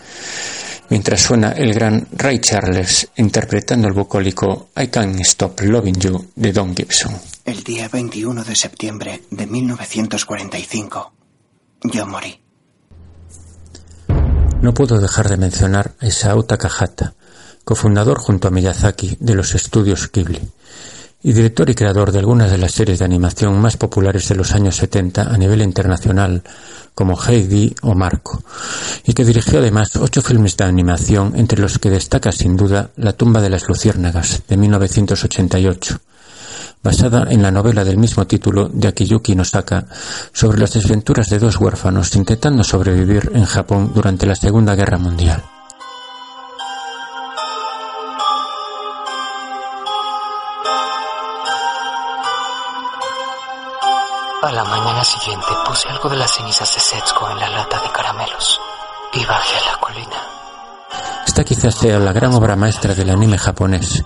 mientras 0.90 1.22
suena 1.22 1.52
el 1.52 1.74
gran 1.74 2.08
Ray 2.12 2.40
Charles 2.40 3.10
interpretando 3.18 3.88
el 3.88 3.94
bucólico 3.94 4.70
I 4.76 4.88
Can't 4.88 5.20
Stop 5.22 5.62
Loving 5.62 6.00
You 6.00 6.32
de 6.36 6.52
Don 6.52 6.76
Gibson. 6.76 7.14
El 7.46 7.64
día 7.64 7.88
21 7.88 8.44
de 8.44 8.56
septiembre 8.56 9.22
de 9.30 9.48
1945, 9.48 11.14
yo 11.84 12.06
morí. 12.06 12.40
No 14.62 14.74
puedo 14.74 15.00
dejar 15.00 15.30
de 15.30 15.38
mencionar 15.38 15.94
a 16.00 16.08
Isao 16.08 16.44
Takahata, 16.44 17.14
cofundador 17.64 18.20
junto 18.20 18.48
a 18.48 18.52
Miyazaki 18.52 19.18
de 19.20 19.36
los 19.36 19.56
estudios 19.56 20.12
Ghibli 20.12 20.42
y 21.22 21.34
director 21.34 21.70
y 21.70 21.76
creador 21.76 22.12
de 22.12 22.20
algunas 22.20 22.50
de 22.50 22.58
las 22.58 22.72
series 22.72 23.00
de 23.00 23.06
animación 23.06 23.60
más 23.60 23.76
populares 23.76 24.30
de 24.30 24.36
los 24.36 24.54
años 24.54 24.78
70 24.78 25.24
a 25.24 25.38
nivel 25.38 25.62
internacional, 25.62 26.44
como 26.96 27.18
Heidi 27.22 27.76
o 27.82 27.94
Marco, 27.94 28.42
y 29.06 29.14
que 29.14 29.26
dirigió 29.26 29.60
además 29.60 29.96
ocho 29.98 30.22
filmes 30.22 30.56
de 30.56 30.64
animación, 30.64 31.34
entre 31.36 31.60
los 31.60 31.78
que 31.80 31.90
destaca 31.90 32.32
sin 32.32 32.56
duda 32.56 32.92
La 32.96 33.14
tumba 33.14 33.42
de 33.42 33.50
las 33.50 33.68
luciérnagas, 33.68 34.44
de 34.48 34.58
1988, 34.58 36.00
basada 36.82 37.28
en 37.30 37.42
la 37.42 37.52
novela 37.52 37.84
del 37.84 37.98
mismo 37.98 38.26
título 38.26 38.70
de 38.70 38.88
Akiyuki 38.88 39.36
Nosaka 39.36 39.88
sobre 40.32 40.60
las 40.60 40.74
desventuras 40.74 41.30
de 41.30 41.40
dos 41.40 41.60
huérfanos 41.60 42.16
intentando 42.16 42.64
sobrevivir 42.64 43.32
en 43.34 43.44
Japón 43.44 43.92
durante 43.94 44.26
la 44.26 44.36
Segunda 44.36 44.76
Guerra 44.76 44.98
Mundial. 44.98 45.44
A 54.42 54.54
la 54.54 54.64
mañana 54.64 55.04
siguiente 55.04 55.48
puse 55.68 55.90
algo 55.90 56.08
de 56.08 56.16
las 56.16 56.32
cenizas 56.32 56.74
de 56.74 56.80
Setsuko 56.80 57.30
en 57.30 57.40
la 57.40 57.50
lata 57.50 57.82
de 57.82 57.92
caramelos 57.92 58.58
y 59.14 59.26
bajé 59.26 59.58
a 59.58 59.72
la 59.74 59.80
colina. 59.82 60.16
Esta 61.28 61.44
quizás 61.44 61.76
sea 61.76 62.00
la 62.00 62.14
gran 62.14 62.34
obra 62.34 62.56
maestra 62.56 62.96
del 62.96 63.10
anime 63.10 63.38
japonés 63.38 64.06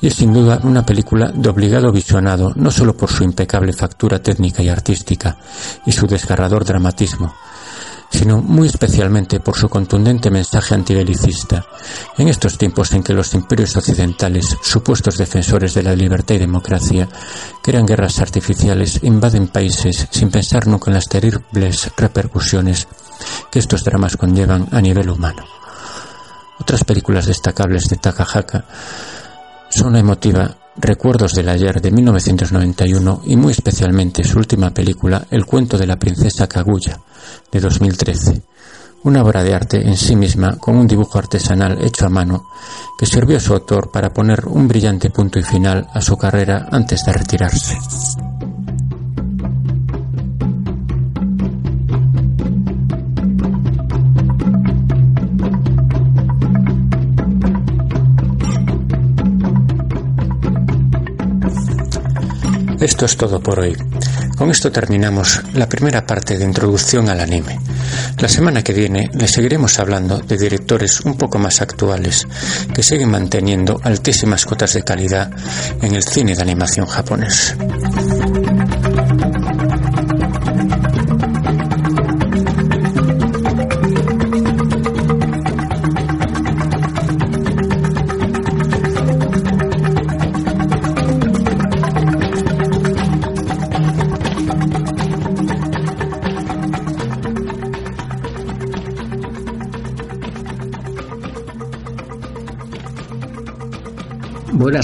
y 0.00 0.06
es 0.06 0.14
sin 0.14 0.32
duda 0.32 0.60
una 0.62 0.86
película 0.86 1.32
de 1.34 1.48
obligado 1.48 1.90
visionado 1.90 2.52
no 2.54 2.70
solo 2.70 2.96
por 2.96 3.10
su 3.10 3.24
impecable 3.24 3.72
factura 3.72 4.20
técnica 4.20 4.62
y 4.62 4.68
artística 4.68 5.36
y 5.84 5.90
su 5.90 6.06
desgarrador 6.06 6.64
dramatismo, 6.64 7.34
sino 8.10 8.40
muy 8.40 8.68
especialmente 8.68 9.40
por 9.40 9.56
su 9.56 9.68
contundente 9.68 10.30
mensaje 10.30 10.74
antibelicista 10.74 11.66
en 12.16 12.28
estos 12.28 12.58
tiempos 12.58 12.92
en 12.92 13.02
que 13.02 13.12
los 13.12 13.34
imperios 13.34 13.76
occidentales, 13.76 14.56
supuestos 14.62 15.18
defensores 15.18 15.74
de 15.74 15.82
la 15.82 15.94
libertad 15.94 16.36
y 16.36 16.38
democracia, 16.38 17.08
crean 17.62 17.86
guerras 17.86 18.20
artificiales 18.20 19.00
invaden 19.02 19.48
países 19.48 20.08
sin 20.10 20.30
pensar 20.30 20.66
nunca 20.66 20.90
en 20.90 20.94
las 20.94 21.08
terribles 21.08 21.90
repercusiones 21.96 22.88
que 23.50 23.58
estos 23.58 23.84
dramas 23.84 24.16
conllevan 24.16 24.68
a 24.72 24.80
nivel 24.80 25.10
humano. 25.10 25.44
Otras 26.58 26.84
películas 26.84 27.26
destacables 27.26 27.88
de 27.88 27.96
Takahaka 27.96 28.64
son 29.68 29.92
la 29.92 29.98
emotiva 29.98 30.56
Recuerdos 30.78 31.34
del 31.34 31.48
ayer 31.48 31.80
de 31.80 31.90
1991 31.90 33.22
y 33.24 33.36
muy 33.36 33.52
especialmente 33.52 34.22
su 34.24 34.38
última 34.38 34.70
película 34.70 35.26
El 35.30 35.46
cuento 35.46 35.78
de 35.78 35.86
la 35.86 35.96
princesa 35.96 36.46
Kaguya 36.46 37.00
de 37.50 37.60
2013, 37.60 38.42
una 39.04 39.22
obra 39.22 39.42
de 39.42 39.54
arte 39.54 39.80
en 39.80 39.96
sí 39.96 40.16
misma 40.16 40.58
con 40.58 40.76
un 40.76 40.86
dibujo 40.86 41.18
artesanal 41.18 41.82
hecho 41.82 42.04
a 42.04 42.10
mano 42.10 42.48
que 42.98 43.06
sirvió 43.06 43.38
a 43.38 43.40
su 43.40 43.54
autor 43.54 43.90
para 43.90 44.12
poner 44.12 44.46
un 44.46 44.68
brillante 44.68 45.08
punto 45.08 45.38
y 45.38 45.42
final 45.42 45.88
a 45.92 46.00
su 46.02 46.16
carrera 46.18 46.68
antes 46.70 47.04
de 47.06 47.12
retirarse. 47.12 47.78
Esto 62.86 63.04
es 63.04 63.16
todo 63.16 63.40
por 63.40 63.58
hoy. 63.58 63.76
Con 64.38 64.48
esto 64.48 64.70
terminamos 64.70 65.42
la 65.54 65.68
primera 65.68 66.06
parte 66.06 66.38
de 66.38 66.44
introducción 66.44 67.08
al 67.08 67.18
anime. 67.18 67.58
La 68.20 68.28
semana 68.28 68.62
que 68.62 68.72
viene 68.72 69.10
le 69.12 69.26
seguiremos 69.26 69.80
hablando 69.80 70.20
de 70.20 70.38
directores 70.38 71.00
un 71.00 71.18
poco 71.18 71.40
más 71.40 71.60
actuales 71.60 72.28
que 72.72 72.84
siguen 72.84 73.10
manteniendo 73.10 73.80
altísimas 73.82 74.46
cotas 74.46 74.74
de 74.74 74.84
calidad 74.84 75.32
en 75.82 75.96
el 75.96 76.04
cine 76.04 76.36
de 76.36 76.42
animación 76.42 76.86
japonés. 76.86 77.56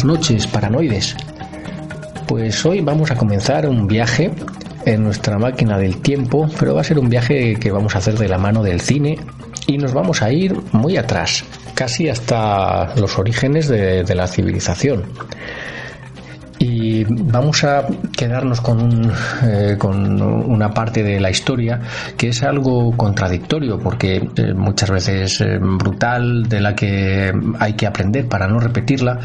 Noches, 0.05 0.49
paranoides. 0.49 1.17
Pues 2.27 2.67
hoy 2.67 2.81
vamos 2.81 3.13
a 3.13 3.15
comenzar 3.15 3.69
un 3.69 3.87
viaje 3.87 4.33
en 4.85 5.05
nuestra 5.05 5.39
máquina 5.39 5.79
del 5.79 5.99
tiempo, 5.99 6.49
pero 6.59 6.75
va 6.75 6.81
a 6.81 6.85
ser 6.85 6.99
un 6.99 7.09
viaje 7.09 7.55
que 7.55 7.71
vamos 7.71 7.95
a 7.95 7.99
hacer 7.99 8.19
de 8.19 8.29
la 8.29 8.37
mano 8.37 8.65
del 8.65 8.81
cine 8.81 9.19
y 9.69 9.79
nos 9.79 9.93
vamos 9.93 10.23
a 10.23 10.33
ir 10.33 10.57
muy 10.73 10.97
atrás, 10.97 11.45
casi 11.75 12.09
hasta 12.09 12.97
los 12.97 13.17
orígenes 13.17 13.69
de, 13.69 14.05
la 14.15 14.27
civilización. 14.27 15.05
Y 16.59 17.05
vamos 17.05 17.63
a 17.63 17.87
quedarnos 18.17 18.61
con, 18.61 19.13
eh, 19.45 19.77
con 19.79 20.21
una 20.21 20.71
parte 20.71 21.03
de 21.05 21.21
la 21.21 21.31
historia 21.31 21.81
que 22.17 22.29
es 22.29 22.43
algo 22.43 22.97
contradictorio, 22.97 23.79
porque 23.79 24.17
eh, 24.17 24.55
muchas 24.55 24.91
veces 24.91 25.41
eh, 25.41 25.59
brutal, 25.61 26.49
de 26.49 26.61
la 26.61 26.75
que 26.75 27.33
hay 27.59 27.73
que 27.75 27.87
aprender 27.87 28.29
para 28.29 28.47
no 28.47 28.59
repetirla, 28.59 29.19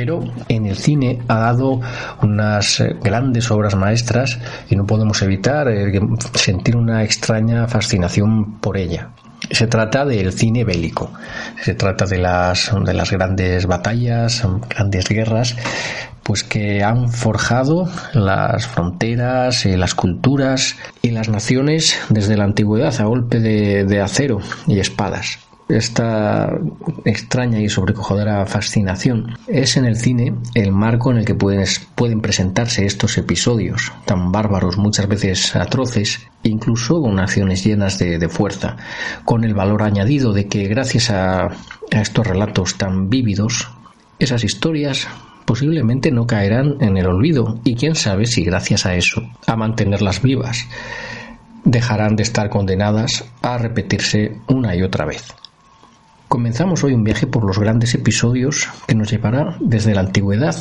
pero 0.00 0.24
en 0.48 0.64
el 0.64 0.78
cine 0.78 1.18
ha 1.28 1.40
dado 1.40 1.78
unas 2.22 2.80
eh, 2.80 2.96
grandes 3.02 3.50
obras 3.50 3.76
maestras 3.76 4.38
y 4.70 4.74
no 4.74 4.86
podemos 4.86 5.20
evitar 5.20 5.68
eh, 5.68 6.00
sentir 6.32 6.74
una 6.74 7.04
extraña 7.04 7.68
fascinación 7.68 8.60
por 8.60 8.78
ella. 8.78 9.10
Se 9.50 9.66
trata 9.66 10.06
del 10.06 10.32
cine 10.32 10.64
bélico, 10.64 11.12
se 11.62 11.74
trata 11.74 12.06
de 12.06 12.16
las, 12.16 12.72
de 12.82 12.94
las 12.94 13.10
grandes 13.10 13.66
batallas, 13.66 14.42
grandes 14.70 15.06
guerras, 15.06 15.54
pues 16.22 16.44
que 16.44 16.82
han 16.82 17.10
forjado 17.10 17.86
las 18.14 18.66
fronteras, 18.68 19.66
eh, 19.66 19.76
las 19.76 19.94
culturas 19.94 20.76
y 21.02 21.10
las 21.10 21.28
naciones 21.28 21.98
desde 22.08 22.38
la 22.38 22.44
antigüedad 22.44 22.98
a 22.98 23.04
golpe 23.04 23.38
de 23.38 24.00
acero 24.00 24.40
y 24.66 24.78
espadas 24.78 25.49
esta 25.70 26.58
extraña 27.04 27.60
y 27.60 27.68
sobrecogedora 27.68 28.44
fascinación 28.46 29.36
es 29.46 29.76
en 29.76 29.84
el 29.84 29.96
cine 29.96 30.34
el 30.54 30.72
marco 30.72 31.10
en 31.10 31.18
el 31.18 31.24
que 31.24 31.34
pueden, 31.34 32.20
presentarse 32.20 32.86
estos 32.86 33.16
episodios 33.18 33.92
tan 34.04 34.32
bárbaros, 34.32 34.76
muchas 34.76 35.08
veces 35.08 35.54
atroces, 35.56 36.20
incluso 36.42 37.00
con 37.00 37.18
acciones 37.18 37.64
llenas 37.64 37.98
de, 37.98 38.28
fuerza, 38.28 38.76
con 39.24 39.44
el 39.44 39.54
valor 39.54 39.82
añadido 39.82 40.32
de 40.32 40.46
que 40.46 40.68
gracias 40.68 41.10
a, 41.10 41.46
a 41.46 42.00
estos 42.00 42.26
relatos 42.26 42.76
tan 42.76 43.08
vívidos, 43.08 43.68
esas 44.18 44.44
historias 44.44 45.08
posiblemente 45.44 46.10
no 46.12 46.26
caerán 46.26 46.76
en 46.80 46.96
el 46.96 47.06
olvido 47.06 47.58
y 47.64 47.74
quién 47.74 47.94
sabe 47.94 48.26
si 48.26 48.44
gracias 48.44 48.86
a 48.86 48.94
eso, 48.94 49.22
a 49.46 49.56
mantenerlas 49.56 50.22
vivas, 50.22 50.66
dejarán 51.64 52.16
de 52.16 52.22
estar 52.22 52.48
condenadas 52.50 53.24
a 53.42 53.58
repetirse 53.58 54.36
una 54.48 54.74
y 54.76 54.82
otra 54.82 55.04
vez. 55.04 55.34
Comenzamos 56.30 56.84
hoy 56.84 56.94
un 56.94 57.02
viaje 57.02 57.26
por 57.26 57.44
los 57.44 57.58
grandes 57.58 57.92
episodios 57.96 58.68
que 58.86 58.94
nos 58.94 59.10
llevará 59.10 59.56
desde 59.58 59.94
la 59.96 60.02
antigüedad 60.02 60.54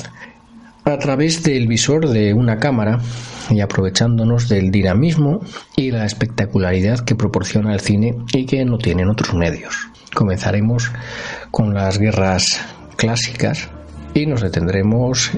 a 0.83 0.97
través 0.97 1.43
del 1.43 1.67
visor 1.67 2.09
de 2.09 2.33
una 2.33 2.57
cámara 2.57 2.99
y 3.51 3.59
aprovechándonos 3.59 4.49
del 4.49 4.71
dinamismo 4.71 5.41
y 5.75 5.91
la 5.91 6.05
espectacularidad 6.05 7.01
que 7.01 7.13
proporciona 7.13 7.71
el 7.71 7.81
cine 7.81 8.17
y 8.33 8.47
que 8.47 8.65
no 8.65 8.79
tienen 8.79 9.09
otros 9.09 9.35
medios. 9.35 9.75
Comenzaremos 10.15 10.91
con 11.51 11.75
las 11.75 11.99
guerras 11.99 12.59
clásicas 12.95 13.69
y 14.15 14.25
nos 14.25 14.41
detendremos 14.41 15.29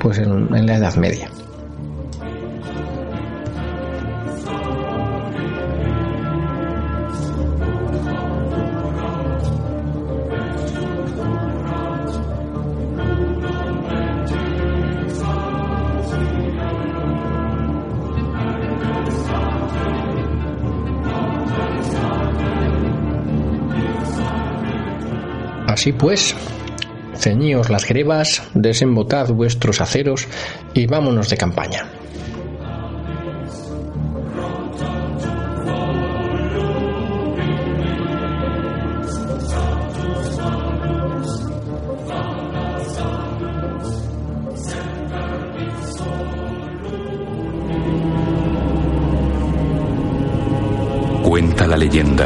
pues 0.00 0.18
en, 0.18 0.54
en 0.54 0.66
la 0.66 0.76
Edad 0.76 0.96
Media. 0.96 1.30
Así 25.78 25.92
pues, 25.92 26.34
ceñíos 27.14 27.70
las 27.70 27.86
grebas, 27.86 28.42
desembotad 28.52 29.28
vuestros 29.28 29.80
aceros 29.80 30.26
y 30.74 30.86
vámonos 30.88 31.30
de 31.30 31.36
campaña. 31.36 31.86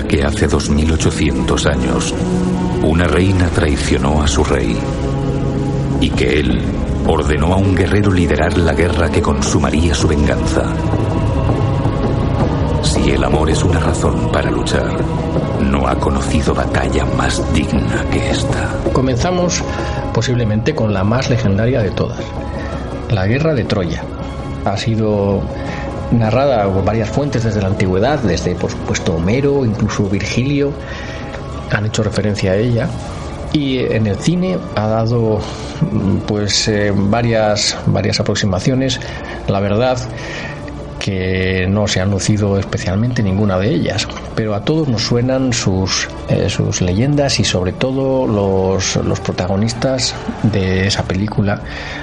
Que 0.01 0.25
hace 0.25 0.47
2800 0.47 1.67
años 1.67 2.15
una 2.83 3.07
reina 3.07 3.49
traicionó 3.49 4.23
a 4.23 4.27
su 4.27 4.43
rey 4.43 4.77
y 6.01 6.09
que 6.11 6.41
él 6.41 6.61
ordenó 7.07 7.53
a 7.53 7.57
un 7.57 7.75
guerrero 7.75 8.11
liderar 8.11 8.57
la 8.57 8.73
guerra 8.73 9.11
que 9.11 9.21
consumaría 9.21 9.95
su 9.95 10.09
venganza. 10.09 10.65
Si 12.83 13.11
el 13.11 13.23
amor 13.23 13.51
es 13.51 13.63
una 13.63 13.81
razón 13.81 14.33
para 14.33 14.51
luchar, 14.51 14.93
no 15.61 15.87
ha 15.87 15.95
conocido 15.97 16.55
batalla 16.55 17.05
más 17.05 17.43
digna 17.53 18.05
que 18.11 18.31
esta. 18.31 18.75
Comenzamos 18.93 19.63
posiblemente 20.15 20.75
con 20.75 20.93
la 20.93 21.05
más 21.05 21.29
legendaria 21.29 21.83
de 21.83 21.91
todas, 21.91 22.25
la 23.11 23.27
guerra 23.27 23.55
de 23.55 23.65
Troya. 23.65 24.03
Ha 24.65 24.77
sido 24.77 25.43
narrada 26.13 26.73
por 26.73 26.85
varias 26.85 27.11
fuentes 27.11 27.45
desde 27.45 27.61
la 27.61 27.69
antigüedad, 27.69 28.19
desde 28.21 28.55
por 28.55 28.71
supuesto 28.71 29.15
Homero, 29.15 29.65
incluso 29.65 30.09
Virgilio, 30.09 30.73
han 31.71 31.87
hecho 31.87 32.03
referencia 32.03 32.53
a 32.53 32.57
ella. 32.57 32.89
Y 33.53 33.81
en 33.81 34.07
el 34.07 34.17
cine 34.17 34.59
ha 34.77 34.87
dado 34.87 35.41
pues 36.27 36.69
eh, 36.69 36.93
varias 36.95 37.77
varias 37.87 38.19
aproximaciones. 38.21 38.99
La 39.47 39.61
verdad 39.61 39.99
que 41.03 41.67
no 41.69 41.89
se 41.89 42.01
han 42.01 42.13
lucido 42.13 42.57
especialmente 42.57 43.25
ninguna 43.25 43.59
de 43.59 43.75
ellas, 43.75 44.07
pero 44.37 44.55
a 44.55 44.65
todos 44.65 44.87
nos 44.87 45.03
suenan 45.03 45.53
sus, 45.53 46.09
eh, 46.29 46.49
sus 46.49 46.81
leyendas 46.81 47.41
y 47.41 47.45
sobre 47.45 47.73
todo 47.73 48.25
los, 48.29 48.95
los 49.05 49.19
protagonistas 49.19 50.15
de 50.45 50.87
esa 50.87 51.03
película. 51.03 51.61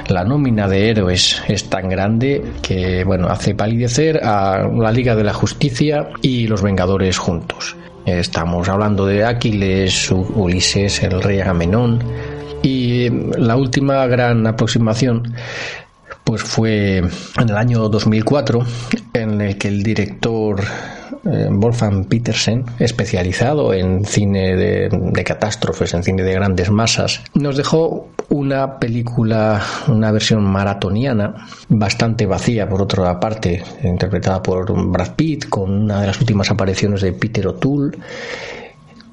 La 0.10 0.26
nómina 0.26 0.68
de 0.68 0.90
héroes 0.90 1.42
es 1.48 1.70
tan 1.70 1.88
grande 1.88 2.44
que 2.62 3.06
bueno, 3.06 3.30
hace 3.30 3.56
palidecer 3.56 4.20
a 4.22 4.68
la 4.68 4.92
Liga 4.92 5.16
de 5.16 5.24
la 5.24 5.34
Justicia 5.34 6.10
y 6.22 6.48
los 6.48 6.62
Vengadores 6.62 7.18
juntos. 7.18 7.78
Estamos 8.06 8.68
hablando 8.68 9.06
de 9.06 9.24
Aquiles, 9.24 10.12
Ulises, 10.12 11.04
el 11.04 11.22
rey 11.22 11.40
Agamenón, 11.40 12.04
Y 12.62 13.10
la 13.38 13.56
última 13.56 14.06
gran 14.08 14.46
aproximación 14.46 15.34
pues 16.30 16.44
fue 16.44 16.98
en 16.98 17.50
el 17.50 17.58
año 17.58 17.90
2004 17.90 18.64
en 19.14 19.42
el 19.42 19.58
que 19.58 19.68
el 19.68 19.82
director 19.82 20.62
eh, 21.26 21.48
Wolfgang 21.50 22.06
Petersen, 22.06 22.66
especializado 22.78 23.74
en 23.74 24.06
cine 24.06 24.56
de, 24.56 25.24
catástrofes, 25.24 25.96
en 25.96 26.04
cine 26.04 26.22
de 26.22 26.34
grandes 26.34 26.70
masas, 26.70 27.24
nos 27.34 27.58
dejó 27.58 28.10
una 28.30 28.78
película, 28.78 29.60
una 29.88 30.12
versión 30.12 30.44
maratoniana, 30.44 31.48
bastante 31.68 32.28
vacía 32.28 32.70
por 32.70 32.84
otra 32.84 33.20
parte, 33.20 33.64
interpretada 33.82 34.44
por 34.44 34.72
Brad 34.92 35.16
Pitt, 35.16 35.50
con 35.50 35.72
una 35.72 36.02
de 36.02 36.08
las 36.08 36.20
últimas 36.22 36.52
apariciones 36.52 37.02
de 37.02 37.12
Peter 37.12 37.48
O'Toole 37.48 37.98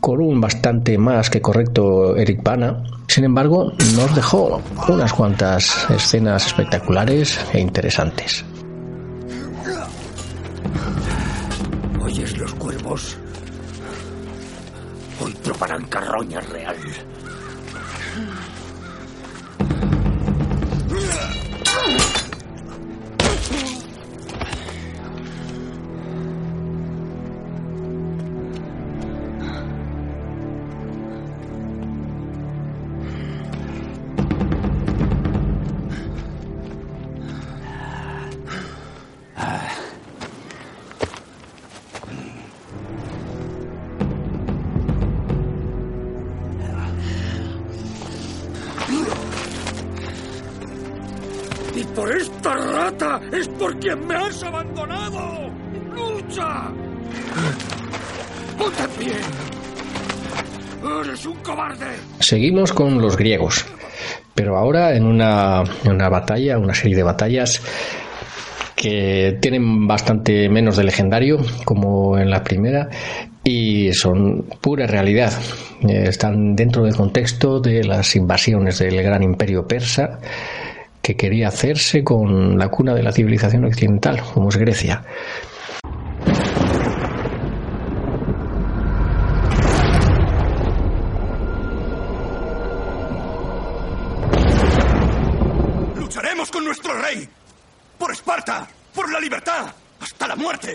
con 0.01 0.21
un 0.21 0.41
bastante 0.41 0.99
más 0.99 1.31
que 1.31 1.41
correcto 1.41 2.17
Eric 2.17 2.43
Bana. 2.43 2.83
Sin 3.09 3.25
embargo, 3.25 3.73
nos 3.95 4.15
dejó 4.15 4.61
unas 4.89 5.13
cuantas 5.13 5.87
escenas 5.91 6.47
espectaculares 6.47 7.39
e 7.53 7.61
interesantes. 7.61 8.45
¿Oyes 12.03 12.37
los 12.39 12.55
cuervos? 12.55 13.17
Hoy 15.21 15.35
probarán 15.43 15.85
carroña 15.87 16.41
real. 16.41 16.77
Me 53.95 54.15
has 54.17 54.43
abandonado! 54.43 55.51
¡Lucha! 55.95 56.73
¡Ponte 58.59 58.83
en 58.83 58.91
pie! 58.99 59.15
¡Eres 61.05 61.27
un 61.27 61.37
cobarde! 61.37 61.87
Seguimos 62.19 62.73
con 62.73 63.01
los 63.01 63.17
griegos, 63.17 63.65
pero 64.35 64.57
ahora 64.57 64.97
en 64.97 65.05
una, 65.05 65.63
una 65.85 66.09
batalla, 66.09 66.59
una 66.59 66.75
serie 66.75 66.97
de 66.97 67.03
batallas 67.05 67.63
que 68.75 69.39
tienen 69.41 69.87
bastante 69.87 70.49
menos 70.49 70.77
de 70.77 70.85
legendario 70.85 71.39
como 71.65 72.19
en 72.19 72.29
la 72.29 72.43
primera 72.43 72.89
y 73.45 73.93
son 73.93 74.47
pura 74.61 74.87
realidad. 74.87 75.33
Están 75.89 76.57
dentro 76.57 76.83
del 76.83 76.97
contexto 76.97 77.61
de 77.61 77.85
las 77.85 78.17
invasiones 78.17 78.79
del 78.79 79.03
gran 79.03 79.23
imperio 79.23 79.67
persa 79.67 80.19
que 81.07 81.15
quería 81.15 81.47
hacerse 81.47 82.03
con 82.03 82.59
la 82.59 82.69
cuna 82.69 82.93
de 82.93 83.01
la 83.01 83.13
civilización 83.13 83.65
occidental, 83.65 84.21
como 84.35 84.49
es 84.49 84.57
Grecia. 84.57 85.05
Lucharemos 95.97 96.51
con 96.51 96.65
nuestro 96.65 97.01
rey, 97.01 97.29
por 97.97 98.11
Esparta, 98.11 98.67
por 98.93 99.13
la 99.13 99.21
libertad, 99.21 99.67
hasta 100.01 100.27
la 100.27 100.35
muerte. 100.35 100.75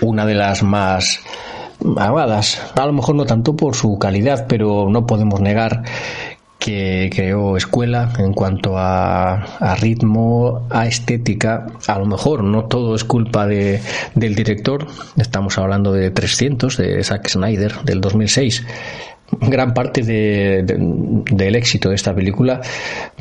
Una 0.00 0.24
de 0.24 0.34
las 0.34 0.62
más 0.62 1.18
amadas, 1.96 2.72
a 2.76 2.86
lo 2.86 2.92
mejor 2.92 3.16
no 3.16 3.24
tanto 3.24 3.56
por 3.56 3.74
su 3.74 3.98
calidad, 3.98 4.46
pero 4.48 4.88
no 4.88 5.06
podemos 5.06 5.40
negar 5.40 5.82
que 6.66 7.08
creó 7.14 7.56
escuela 7.56 8.12
en 8.18 8.32
cuanto 8.32 8.76
a, 8.76 9.76
ritmo, 9.80 10.66
a 10.68 10.88
estética. 10.88 11.68
A 11.86 11.98
lo 12.00 12.06
mejor 12.06 12.42
no 12.42 12.64
todo 12.64 12.96
es 12.96 13.04
culpa 13.04 13.46
de, 13.46 13.80
del 14.16 14.34
director. 14.34 14.88
Estamos 15.16 15.56
hablando 15.58 15.92
de 15.92 16.10
300 16.10 16.76
de 16.76 17.04
Zack 17.04 17.28
Snyder 17.28 17.82
del 17.84 18.00
2006. 18.00 18.66
Gran 19.42 19.74
parte 19.74 20.02
del 20.02 21.54
éxito 21.54 21.88
de 21.88 21.94
esta 21.94 22.12
película 22.12 22.60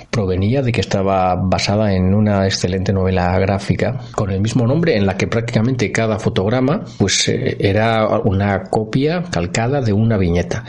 provenía 0.10 0.64
de 0.64 0.72
que 0.72 0.82
estaba 0.82 1.36
basada 1.36 1.94
en 1.94 2.16
una 2.16 2.46
excelente 2.46 2.94
novela 2.94 3.38
gráfica 3.38 4.00
con 4.16 4.32
el 4.32 4.42
mismo 4.42 4.66
nombre 4.66 4.98
en 4.98 5.06
la 5.06 5.18
que 5.18 5.28
prácticamente 5.28 5.92
cada 5.92 6.18
fotograma 6.18 6.84
pues 6.98 7.28
eh, 7.30 7.58
era 7.60 8.08
una 8.20 8.64
copia 8.64 9.24
calcada 9.32 9.82
de 9.82 9.94
una 9.94 10.18
viñeta. 10.18 10.64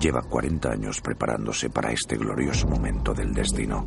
Lleva 0.00 0.22
40 0.22 0.70
años 0.70 1.00
preparándose 1.00 1.70
para 1.70 1.92
este 1.92 2.16
glorioso 2.16 2.66
momento 2.68 3.14
del 3.14 3.32
destino. 3.32 3.86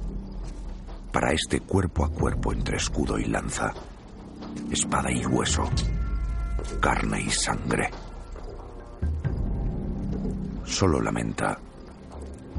Para 1.11 1.31
este 1.31 1.59
cuerpo 1.61 2.05
a 2.05 2.09
cuerpo 2.09 2.53
entre 2.53 2.77
escudo 2.77 3.17
y 3.19 3.25
lanza. 3.25 3.73
Espada 4.71 5.11
y 5.11 5.25
hueso. 5.25 5.69
Carne 6.79 7.21
y 7.21 7.29
sangre. 7.29 7.89
Solo 10.65 11.01
lamenta 11.01 11.57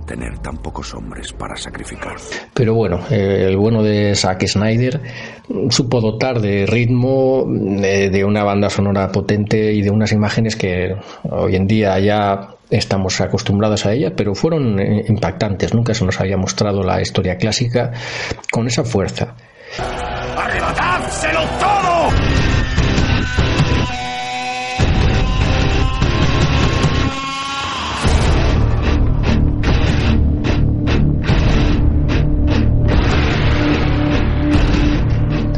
tener 0.07 0.39
tan 0.39 0.57
pocos 0.57 0.95
hombres 0.95 1.33
para 1.33 1.55
sacrificar. 1.57 2.17
Pero 2.55 2.75
bueno, 2.75 3.01
el 3.11 3.57
bueno 3.59 3.83
de 3.83 4.15
Zack 4.15 4.47
Snyder 4.47 5.01
supo 5.69 6.01
dotar 6.01 6.41
de 6.41 6.67
ritmo, 6.67 7.45
de, 7.47 8.09
de, 8.09 8.25
una 8.25 8.43
banda 8.43 8.71
sonora 8.71 9.13
potente 9.13 9.73
y 9.73 9.83
de 9.83 9.91
unas 9.91 10.13
imágenes 10.13 10.57
que 10.57 10.97
hoy 11.31 11.57
en 11.57 11.67
día 11.67 11.99
ya 11.99 12.58
estamos 12.71 13.21
acostumbrados 13.21 13.87
a 13.87 13.93
ella, 13.93 14.13
pero 14.17 14.35
fueron 14.35 14.79
eh, 14.79 15.05
impactantes. 15.09 15.75
Nunca 15.75 15.95
se 15.95 16.05
nos 16.05 16.21
había 16.21 16.37
mostrado 16.37 16.83
la 16.83 17.01
historia 17.01 17.37
clásica 17.37 17.93
con 18.51 18.67
esa 18.67 18.85
fuerza. 18.85 19.35
¡Arrebatádselo 20.37 21.41
todo! 21.61 21.89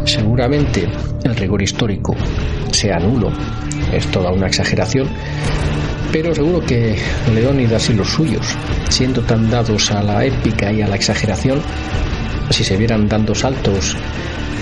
Seguramente 0.05 0.89
el 1.23 1.37
rigor 1.37 1.63
histórico 1.63 2.17
sea 2.73 2.99
nulo, 2.99 3.31
es 3.93 4.07
toda 4.11 4.33
una 4.33 4.47
exageración, 4.47 5.09
pero 6.13 6.35
seguro 6.35 6.61
que 6.65 6.97
Leónidas 7.33 7.89
y 7.91 7.95
los 7.95 8.09
suyos, 8.09 8.47
siendo 8.89 9.23
tan 9.23 9.51
dados 9.51 9.91
a 9.91 10.03
la 10.03 10.25
épica 10.25 10.73
y 10.73 10.83
a 10.83 10.89
la 10.89 10.97
exageración, 10.97 11.61
si 12.51 12.65
se 12.65 12.77
vieran 12.77 13.09
dando 13.09 13.35
saltos 13.35 13.97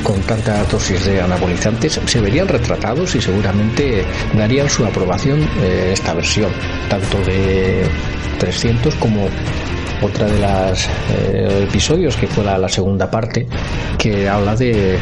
con 0.02 0.20
tanta 0.22 0.62
dosis 0.64 1.04
de 1.04 1.20
anabolizantes, 1.20 2.00
se 2.04 2.20
verían 2.20 2.48
retratados 2.48 3.14
y 3.14 3.20
seguramente 3.20 4.04
darían 4.34 4.68
su 4.68 4.84
aprobación 4.84 5.40
eh, 5.62 5.90
esta 5.92 6.14
versión, 6.14 6.50
tanto 6.88 7.18
de 7.22 7.84
300 8.38 8.94
como 8.96 9.28
otra 10.02 10.26
de 10.26 10.38
los 10.38 10.88
eh, 11.10 11.66
episodios 11.68 12.16
que 12.16 12.26
fue 12.26 12.44
la, 12.44 12.68
segunda 12.68 13.10
parte 13.10 13.46
que 13.98 14.28
habla 14.28 14.54
de 14.54 14.98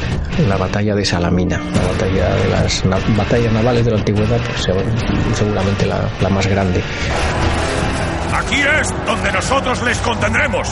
la 0.48 0.56
batalla 0.56 0.94
de 0.94 1.04
Salamina. 1.04 1.58
La 1.58 1.82
batalla 1.92 2.34
de 2.36 2.48
las 2.48 2.82
batallas 3.16 3.52
navales 3.52 3.84
de 3.84 3.90
la 3.90 3.98
antigüedad 3.98 4.40
pues, 4.46 4.68
seguramente 5.36 5.86
la, 5.86 6.08
la 6.20 6.28
más 6.28 6.46
grande. 6.46 6.82
Aquí 8.32 8.60
es 8.80 8.94
donde 9.06 9.32
nosotros 9.32 9.82
les 9.82 9.98
contendremos. 9.98 10.68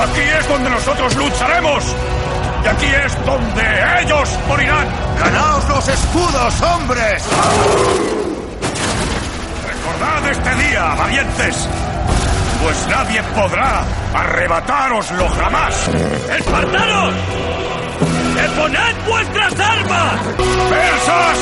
Aquí 0.00 0.20
es 0.38 0.48
donde 0.48 0.70
nosotros 0.70 1.16
lucharemos. 1.16 1.84
Y 2.64 2.68
aquí 2.68 2.86
es 3.04 3.26
donde 3.26 3.62
ellos 4.02 4.38
morirán. 4.48 4.86
Ganaos 5.18 5.68
los 5.68 5.88
escudos 5.88 6.62
hombres. 6.62 7.24
Recordad 9.66 10.30
este 10.30 10.68
día 10.68 10.94
valientes 10.94 11.68
pues 12.62 12.88
nadie 12.88 13.22
podrá 13.34 13.84
arrebatároslo 14.14 15.28
jamás. 15.28 15.88
¡Espartanos! 16.38 17.14
¡Deponed 18.34 18.96
vuestras 19.06 19.60
armas! 19.60 20.20
¡Persas! 20.70 21.38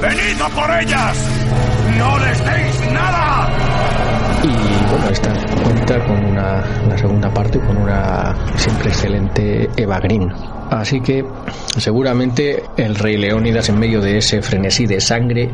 ¡Venid 0.00 0.42
a 0.42 0.48
por 0.48 0.80
ellas! 0.80 1.16
¡No 1.98 2.18
les 2.18 2.44
deis 2.44 2.92
nada! 2.92 3.48
Y 4.42 4.90
bueno, 4.90 5.08
esta 5.10 5.32
cuenta 5.62 6.04
con 6.06 6.24
una, 6.24 6.96
segunda 6.96 7.32
parte 7.32 7.60
con 7.60 7.76
una 7.76 8.34
siempre 8.56 8.88
excelente 8.88 9.70
Eva 9.76 9.98
Green. 10.00 10.32
Así 10.70 11.00
que 11.00 11.24
seguramente 11.76 12.64
el 12.76 12.94
rey 12.94 13.16
Leónidas 13.18 13.68
en 13.68 13.78
medio 13.78 14.00
de 14.00 14.18
ese 14.18 14.42
frenesí 14.42 14.86
de 14.86 15.00
sangre 15.00 15.50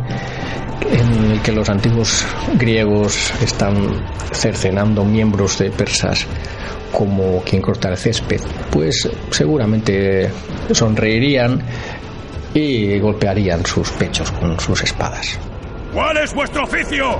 en 0.90 1.32
el 1.32 1.42
que 1.42 1.52
los 1.52 1.68
antiguos 1.68 2.24
griegos 2.54 3.32
están 3.42 3.76
cercenando 4.32 5.04
miembros 5.04 5.58
de 5.58 5.70
persas 5.70 6.26
como 6.92 7.42
quien 7.42 7.60
corta 7.60 7.88
el 7.90 7.96
césped, 7.96 8.40
pues 8.70 9.08
seguramente 9.30 10.30
sonreirían 10.72 11.62
y 12.54 12.98
golpearían 12.98 13.64
sus 13.66 13.90
pechos 13.90 14.30
con 14.32 14.58
sus 14.58 14.82
espadas. 14.82 15.38
¿Cuál 15.92 16.18
es 16.18 16.34
vuestro 16.34 16.64
oficio? 16.64 17.18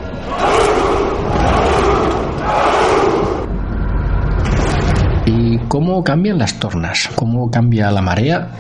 ¿Y 5.69 5.71
cómo 5.71 6.03
cambian 6.03 6.39
las 6.39 6.59
tornas? 6.59 7.11
¿Cómo 7.15 7.51
cambia 7.51 7.91
la 7.91 8.01
marea? 8.01 8.53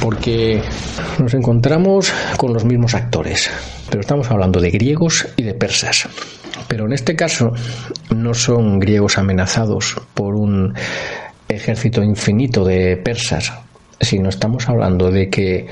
Porque 0.00 0.62
nos 1.18 1.34
encontramos 1.34 2.12
con 2.36 2.54
los 2.54 2.64
mismos 2.64 2.94
actores, 2.94 3.50
pero 3.90 4.02
estamos 4.02 4.30
hablando 4.30 4.60
de 4.60 4.70
griegos 4.70 5.26
y 5.36 5.42
de 5.42 5.54
persas. 5.54 6.08
Pero 6.68 6.86
en 6.86 6.92
este 6.92 7.16
caso 7.16 7.50
no 8.14 8.34
son 8.34 8.78
griegos 8.78 9.18
amenazados 9.18 9.96
por 10.14 10.36
un 10.36 10.74
ejército 11.48 12.04
infinito 12.04 12.64
de 12.64 12.98
persas, 12.98 13.52
sino 14.00 14.28
estamos 14.28 14.68
hablando 14.68 15.10
de 15.10 15.28
que 15.30 15.66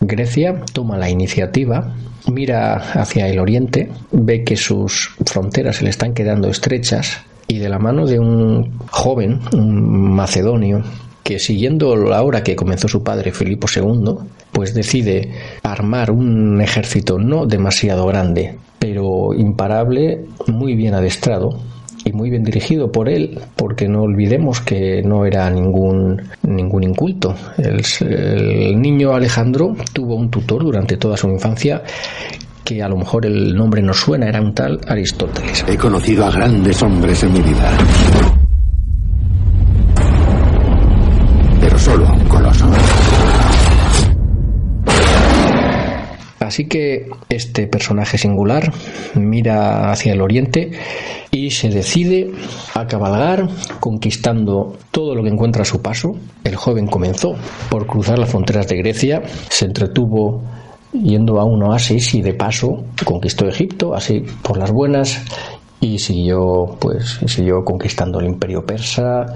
Grecia 0.00 0.60
toma 0.72 0.98
la 0.98 1.08
iniciativa, 1.08 1.94
mira 2.32 2.74
hacia 2.74 3.28
el 3.28 3.38
oriente, 3.38 3.92
ve 4.10 4.42
que 4.42 4.56
sus 4.56 5.14
fronteras 5.24 5.76
se 5.76 5.84
le 5.84 5.90
están 5.90 6.14
quedando 6.14 6.48
estrechas 6.48 7.22
y 7.48 7.58
de 7.58 7.68
la 7.68 7.78
mano 7.78 8.06
de 8.06 8.18
un 8.18 8.78
joven, 8.90 9.40
un 9.52 10.14
macedonio, 10.14 10.82
que 11.22 11.38
siguiendo 11.38 11.96
la 11.96 12.22
hora 12.22 12.42
que 12.42 12.54
comenzó 12.54 12.86
su 12.88 13.02
padre 13.02 13.32
Filipo 13.32 13.66
II, 13.74 14.14
pues 14.52 14.74
decide 14.74 15.32
armar 15.62 16.10
un 16.10 16.60
ejército 16.60 17.18
no 17.18 17.46
demasiado 17.46 18.06
grande, 18.06 18.56
pero 18.78 19.34
imparable, 19.34 20.24
muy 20.46 20.76
bien 20.76 20.94
adestrado 20.94 21.58
y 22.04 22.12
muy 22.12 22.30
bien 22.30 22.44
dirigido 22.44 22.92
por 22.92 23.08
él, 23.08 23.40
porque 23.56 23.88
no 23.88 24.02
olvidemos 24.02 24.60
que 24.60 25.02
no 25.02 25.26
era 25.26 25.50
ningún, 25.50 26.22
ningún 26.44 26.84
inculto. 26.84 27.34
El, 27.58 27.82
el 28.08 28.80
niño 28.80 29.12
Alejandro 29.12 29.74
tuvo 29.92 30.14
un 30.14 30.30
tutor 30.30 30.62
durante 30.62 30.96
toda 30.96 31.16
su 31.16 31.28
infancia 31.28 31.82
que 32.66 32.82
a 32.82 32.88
lo 32.88 32.96
mejor 32.96 33.24
el 33.24 33.54
nombre 33.54 33.80
no 33.80 33.94
suena, 33.94 34.26
era 34.26 34.42
un 34.42 34.52
tal 34.52 34.80
Aristóteles. 34.88 35.64
He 35.68 35.76
conocido 35.76 36.26
a 36.26 36.32
grandes 36.32 36.82
hombres 36.82 37.22
en 37.22 37.32
mi 37.32 37.40
vida. 37.40 37.78
Pero 41.60 41.78
solo 41.78 42.08
a 42.08 42.12
un 42.12 42.24
coloso. 42.24 42.66
Así 46.40 46.66
que 46.66 47.08
este 47.28 47.68
personaje 47.68 48.18
singular 48.18 48.72
mira 49.14 49.92
hacia 49.92 50.12
el 50.12 50.20
oriente 50.20 50.72
y 51.30 51.50
se 51.50 51.68
decide 51.68 52.32
a 52.74 52.86
cabalgar 52.86 53.48
conquistando 53.78 54.76
todo 54.90 55.14
lo 55.14 55.22
que 55.22 55.28
encuentra 55.28 55.62
a 55.62 55.64
su 55.64 55.82
paso. 55.82 56.16
El 56.44 56.56
joven 56.56 56.88
comenzó 56.88 57.36
por 57.70 57.86
cruzar 57.86 58.18
las 58.18 58.30
fronteras 58.30 58.66
de 58.68 58.76
Grecia, 58.76 59.22
se 59.48 59.66
entretuvo 59.66 60.42
yendo 61.02 61.40
a 61.40 61.44
un 61.44 61.62
oasis 61.62 62.14
y 62.14 62.22
de 62.22 62.34
paso 62.34 62.84
conquistó 63.04 63.46
Egipto, 63.46 63.94
así 63.94 64.24
por 64.42 64.56
las 64.56 64.70
buenas, 64.70 65.22
y 65.80 65.98
siguió 65.98 66.76
pues 66.80 67.20
siguió 67.26 67.64
conquistando 67.64 68.18
el 68.20 68.26
imperio 68.26 68.64
persa 68.64 69.26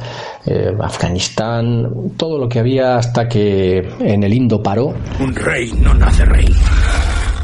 eh, 0.46 0.74
Afganistán 0.80 2.12
todo 2.16 2.38
lo 2.38 2.48
que 2.48 2.58
había 2.58 2.96
hasta 2.96 3.28
que 3.28 3.78
en 4.00 4.22
el 4.22 4.32
Indo 4.32 4.62
paró. 4.62 4.94
Un 5.20 5.34
rey 5.34 5.72
no 5.80 5.94
nace 5.94 6.24
rey 6.24 6.48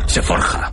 se 0.07 0.23
forja. 0.23 0.73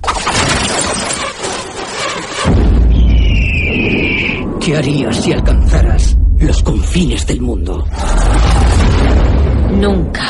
¿qué 4.61 4.77
harías 4.77 5.17
si 5.17 5.33
alcanzaras 5.33 6.17
los 6.39 6.63
confines 6.63 7.27
del 7.27 7.41
mundo? 7.41 7.85
nunca 9.73 10.21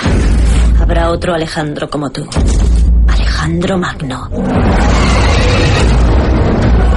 habrá 0.79 1.11
otro 1.11 1.33
Alejandro 1.33 1.89
como 1.89 2.09
tú 2.09 2.25
Alejandro 3.43 3.77
Magno 3.77 4.29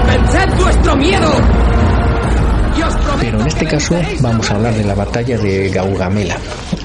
¡Venced 0.06 0.62
vuestro 0.62 0.96
miedo! 0.96 1.28
Pero 3.18 3.40
en 3.40 3.46
este 3.48 3.66
caso 3.66 3.96
vamos 4.20 4.48
a 4.48 4.54
hablar 4.54 4.74
de 4.74 4.84
la 4.84 4.94
batalla 4.94 5.38
de 5.38 5.68
Gaugamela. 5.70 6.36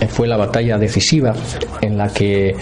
Fue 0.10 0.28
la 0.28 0.38
batalla 0.38 0.80
decisiva 0.80 1.36
en 1.82 1.96
la 1.96 2.08
que 2.08 2.56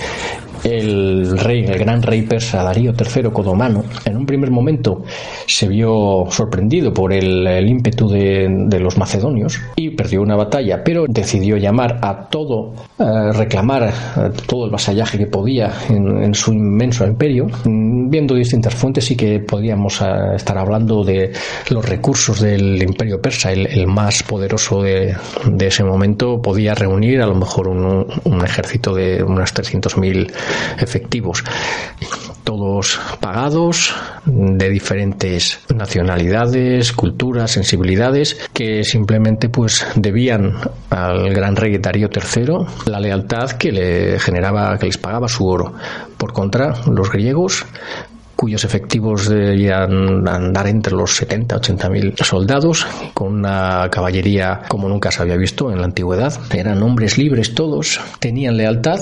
el 0.66 1.40
rey, 1.40 1.64
el 1.64 1.80
gran 1.80 2.02
rey 2.02 2.24
persa 2.24 2.64
Darío 2.64 2.92
III 2.92 3.30
Codomano, 3.32 3.86
en 4.04 4.18
un 4.18 4.26
primer 4.26 4.52
momento 4.52 5.04
se 5.46 5.70
vio 5.70 6.26
sorprendido 6.30 6.94
por 6.94 7.14
el, 7.14 7.48
el 7.48 7.70
ímpetu 7.70 8.10
de, 8.10 8.48
de, 8.68 8.80
los 8.80 8.98
macedonios 8.98 9.58
y 9.78 9.92
perdió 9.92 10.22
una 10.22 10.36
batalla, 10.36 10.84
pero 10.84 11.06
decidió 11.08 11.56
llamar 11.56 12.00
a 12.02 12.28
todo, 12.28 12.74
reclamar 13.00 13.84
eh, 13.84 14.30
todo 14.46 14.66
el 14.66 14.72
vasallaje 14.72 15.18
que 15.18 15.28
podía 15.28 15.72
en, 15.90 16.24
en, 16.24 16.34
su 16.34 16.52
inmenso 16.52 17.06
imperio. 17.06 17.48
Viendo 17.64 18.36
distintas 18.36 18.76
fuentes, 18.76 19.06
sí 19.06 19.16
que 19.16 19.40
podríamos 19.40 20.02
eh, 20.02 20.06
estar 20.36 20.58
hablando 20.58 21.04
de 21.04 21.32
los 21.70 21.88
recursos 21.88 22.42
del 22.42 22.82
imperio 22.82 23.22
persa, 23.22 23.52
el, 23.52 23.88
más 23.88 24.24
poderoso 24.24 24.82
de, 24.82 25.16
de, 25.46 25.68
ese 25.68 25.84
momento, 25.84 26.42
podía 26.42 26.76
reunir 26.76 27.22
a 27.22 27.28
lo 27.28 27.36
mejor 27.36 27.70
un, 27.70 28.06
ejército 28.44 28.94
de 28.94 29.24
unas 29.24 29.54
300.000 29.54 30.32
efectivos, 30.80 31.44
todos 32.44 33.00
pagados, 33.20 33.94
de 34.26 34.70
diferentes 34.70 35.60
nacionalidades, 35.74 36.94
culturas, 36.94 37.52
sensibilidades, 37.52 38.38
que 38.54 38.84
simplemente 38.84 39.50
pues 39.50 39.86
debían 39.96 40.54
al 40.90 41.30
gran 41.34 41.56
rey 41.56 41.78
Darío 41.78 42.10
III 42.14 42.89
la 42.90 43.00
lealtad 43.00 43.52
que 43.52 43.72
le 43.72 44.20
generaba, 44.20 44.78
que 44.78 44.88
les 44.88 44.98
pagaba 44.98 45.28
su 45.28 45.48
oro. 45.48 45.74
Por 46.18 46.34
contra, 46.34 46.76
los 46.88 47.12
griegos 47.12 47.66
cuyos 48.40 48.64
efectivos 48.64 49.28
debían 49.28 50.26
andar 50.26 50.68
entre 50.68 50.94
los 50.94 51.14
70 51.18 51.58
80 51.58 51.90
mil 51.90 52.14
soldados, 52.16 52.88
con 53.14 53.34
una 53.34 53.90
caballería 53.92 54.62
como 54.70 54.88
nunca 54.88 55.12
se 55.12 55.22
había 55.22 55.36
visto 55.36 55.74
en 55.74 55.80
la 55.80 55.86
antigüedad. 55.88 56.40
Eran 56.54 56.82
hombres 56.82 57.18
libres 57.18 57.54
todos, 57.54 58.00
tenían 58.20 58.56
lealtad 58.56 59.02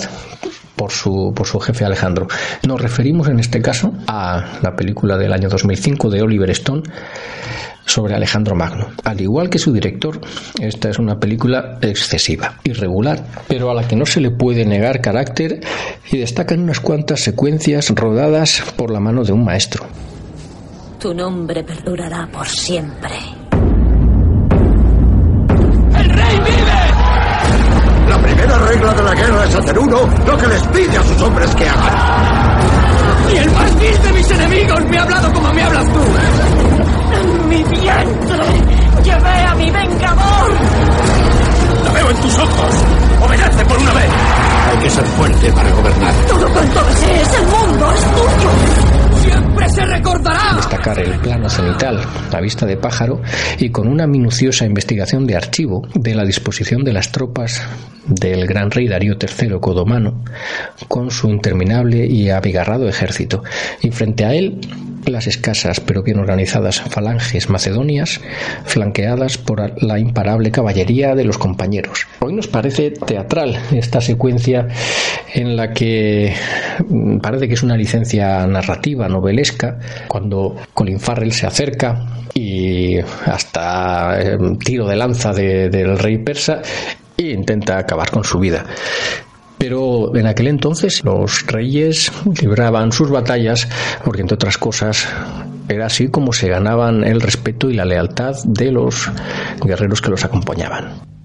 por 0.75 0.91
su, 0.91 1.33
por 1.35 1.45
su 1.45 1.59
jefe 1.59 1.85
Alejandro. 1.85 2.27
Nos 2.65 2.81
referimos 2.81 3.27
en 3.27 3.39
este 3.39 3.61
caso 3.61 3.93
a 4.07 4.57
la 4.63 4.75
película 4.75 5.17
del 5.17 5.31
año 5.31 5.49
2005 5.49 6.09
de 6.09 6.23
Oliver 6.23 6.49
Stone 6.49 6.81
sobre 7.87 8.13
Alejandro 8.13 8.55
Magno. 8.55 8.89
Al 9.03 9.19
igual 9.19 9.49
que 9.49 9.57
su 9.57 9.73
director, 9.73 10.19
esta 10.59 10.89
es 10.89 10.99
una 10.99 11.19
película 11.19 11.79
excesiva, 11.81 12.59
irregular, 12.63 13.25
pero 13.47 13.71
a 13.71 13.73
la 13.73 13.87
que 13.87 13.95
no 13.95 14.05
se 14.05 14.21
le 14.21 14.29
puede 14.29 14.65
negar 14.65 15.01
carácter 15.01 15.61
y 16.11 16.17
destacan 16.17 16.59
unas 16.59 16.79
cuantas 16.79 17.21
secuencias 17.21 17.89
rodadas 17.89 18.61
por 18.75 18.91
la 18.91 18.99
mano 18.99 19.23
de 19.23 19.31
un 19.31 19.43
maestro. 19.43 19.87
Tu 20.99 21.13
nombre 21.13 21.63
perdurará 21.63 22.27
por 22.31 22.47
siempre. 22.47 23.11
¡El 25.95 26.09
rey 26.09 26.37
vive! 26.39 26.77
La 28.09 28.21
primera 28.21 28.57
regla 28.59 28.93
de 28.93 29.03
la 29.03 29.13
guerra 29.13 29.45
es 29.45 29.55
hacer 29.55 29.79
uno 29.79 29.97
lo 30.25 30.37
que 30.37 30.47
les 30.47 30.63
pide 30.67 30.97
a 30.97 31.03
sus 31.03 31.21
hombres 31.21 31.55
que 31.55 31.65
hagan. 31.67 32.57
Y 33.33 33.37
el 33.37 33.51
más 33.51 33.79
vil 33.79 34.01
de 34.01 34.13
mis 34.13 34.31
enemigos 34.31 34.85
me 34.89 34.97
ha 34.97 35.03
hablado 35.03 35.33
como 35.33 35.53
me 35.53 35.61
hablas 35.61 35.85
tú. 35.85 35.99
En 37.47 37.49
mi 37.49 37.63
vientre 37.63 38.43
llevé 39.05 39.29
a 39.29 39.55
mi 39.55 39.71
vengador. 39.71 40.51
La 41.85 41.91
veo 41.93 42.09
en 42.09 42.17
tus 42.17 42.39
ojos. 42.39 42.75
Obedece 43.25 43.65
por 43.65 43.77
una 43.77 43.93
vez. 43.93 44.09
Hay 44.69 44.77
que 44.79 44.89
ser 44.89 45.05
fuerte 45.05 45.53
para 45.53 45.71
gobernar. 45.71 46.13
Todo 46.27 46.49
cuanto 46.49 46.83
desees, 46.83 47.33
el 47.39 47.45
mundo 47.47 47.93
es 47.93 48.01
tuyo 48.01 48.97
siempre 49.29 49.69
se 49.69 49.85
recordará. 49.85 50.55
Destacar 50.55 50.99
el 50.99 51.19
plano 51.19 51.49
cenital, 51.49 52.01
la 52.31 52.41
vista 52.41 52.65
de 52.65 52.77
pájaro 52.77 53.21
y 53.57 53.69
con 53.69 53.87
una 53.87 54.07
minuciosa 54.07 54.65
investigación 54.65 55.25
de 55.25 55.35
archivo 55.35 55.87
de 55.93 56.15
la 56.15 56.23
disposición 56.23 56.83
de 56.83 56.93
las 56.93 57.11
tropas 57.11 57.61
del 58.07 58.47
gran 58.47 58.71
rey 58.71 58.87
Darío 58.87 59.15
III 59.19 59.59
Codomano 59.59 60.23
con 60.87 61.11
su 61.11 61.29
interminable 61.29 62.05
y 62.05 62.29
abigarrado 62.29 62.87
ejército 62.87 63.43
y 63.81 63.91
frente 63.91 64.23
a 64.25 64.33
él 64.33 64.59
las 65.07 65.27
escasas 65.27 65.79
pero 65.79 66.03
bien 66.03 66.19
organizadas 66.19 66.81
falanges 66.81 67.49
macedonias 67.49 68.21
flanqueadas 68.65 69.37
por 69.37 69.81
la 69.81 69.99
imparable 69.99 70.51
caballería 70.51 71.15
de 71.15 71.23
los 71.23 71.37
compañeros. 71.37 72.07
Hoy 72.19 72.33
nos 72.33 72.47
parece 72.47 72.91
teatral 72.91 73.57
esta 73.71 74.01
secuencia 74.01 74.67
en 75.33 75.55
la 75.55 75.73
que 75.73 76.33
parece 77.21 77.47
que 77.47 77.53
es 77.53 77.63
una 77.63 77.77
licencia 77.77 78.45
narrativa, 78.47 79.07
novelesca, 79.07 79.79
cuando 80.07 80.55
Colin 80.73 80.99
Farrell 80.99 81.33
se 81.33 81.47
acerca 81.47 82.05
y 82.33 82.97
hasta 83.25 84.17
tiro 84.63 84.87
de 84.87 84.95
lanza 84.95 85.33
de, 85.33 85.69
del 85.69 85.97
rey 85.97 86.19
persa 86.19 86.61
e 87.17 87.31
intenta 87.31 87.79
acabar 87.79 88.11
con 88.11 88.23
su 88.23 88.39
vida. 88.39 88.65
Pero 89.57 90.15
en 90.15 90.27
aquel 90.27 90.47
entonces 90.47 91.03
los 91.03 91.45
reyes 91.47 92.11
libraban 92.41 92.91
sus 92.91 93.09
batallas 93.09 93.67
porque, 94.03 94.21
entre 94.21 94.35
otras 94.35 94.57
cosas, 94.57 95.07
era 95.67 95.87
así 95.87 96.09
como 96.09 96.33
se 96.33 96.49
ganaban 96.49 97.03
el 97.03 97.21
respeto 97.21 97.69
y 97.69 97.73
la 97.73 97.85
lealtad 97.85 98.35
de 98.45 98.71
los 98.71 99.09
guerreros 99.63 100.01
que 100.01 100.09
los 100.09 100.23
acompañaban. 100.23 101.16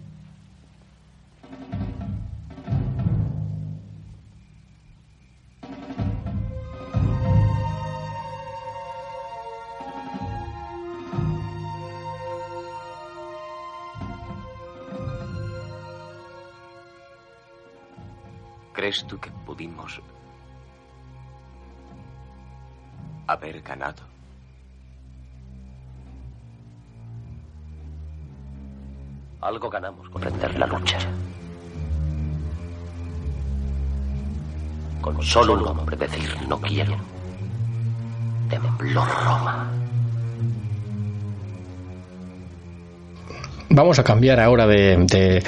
¿Crees 18.82 19.06
tú 19.06 19.16
que 19.20 19.30
pudimos 19.46 20.00
haber 23.28 23.62
ganado? 23.62 24.02
Algo 29.40 29.70
ganamos 29.70 30.08
con 30.10 30.20
prender 30.20 30.58
la 30.58 30.66
lucha. 30.66 30.98
Con 35.00 35.22
solo 35.22 35.52
un 35.52 35.64
hombre 35.68 35.96
decir 35.96 36.36
no 36.48 36.60
quiero. 36.60 36.96
Tembló 38.50 39.04
Roma. 39.04 39.70
Vamos 43.70 44.00
a 44.00 44.02
cambiar 44.02 44.40
ahora 44.40 44.66
de, 44.66 44.96
de 45.06 45.44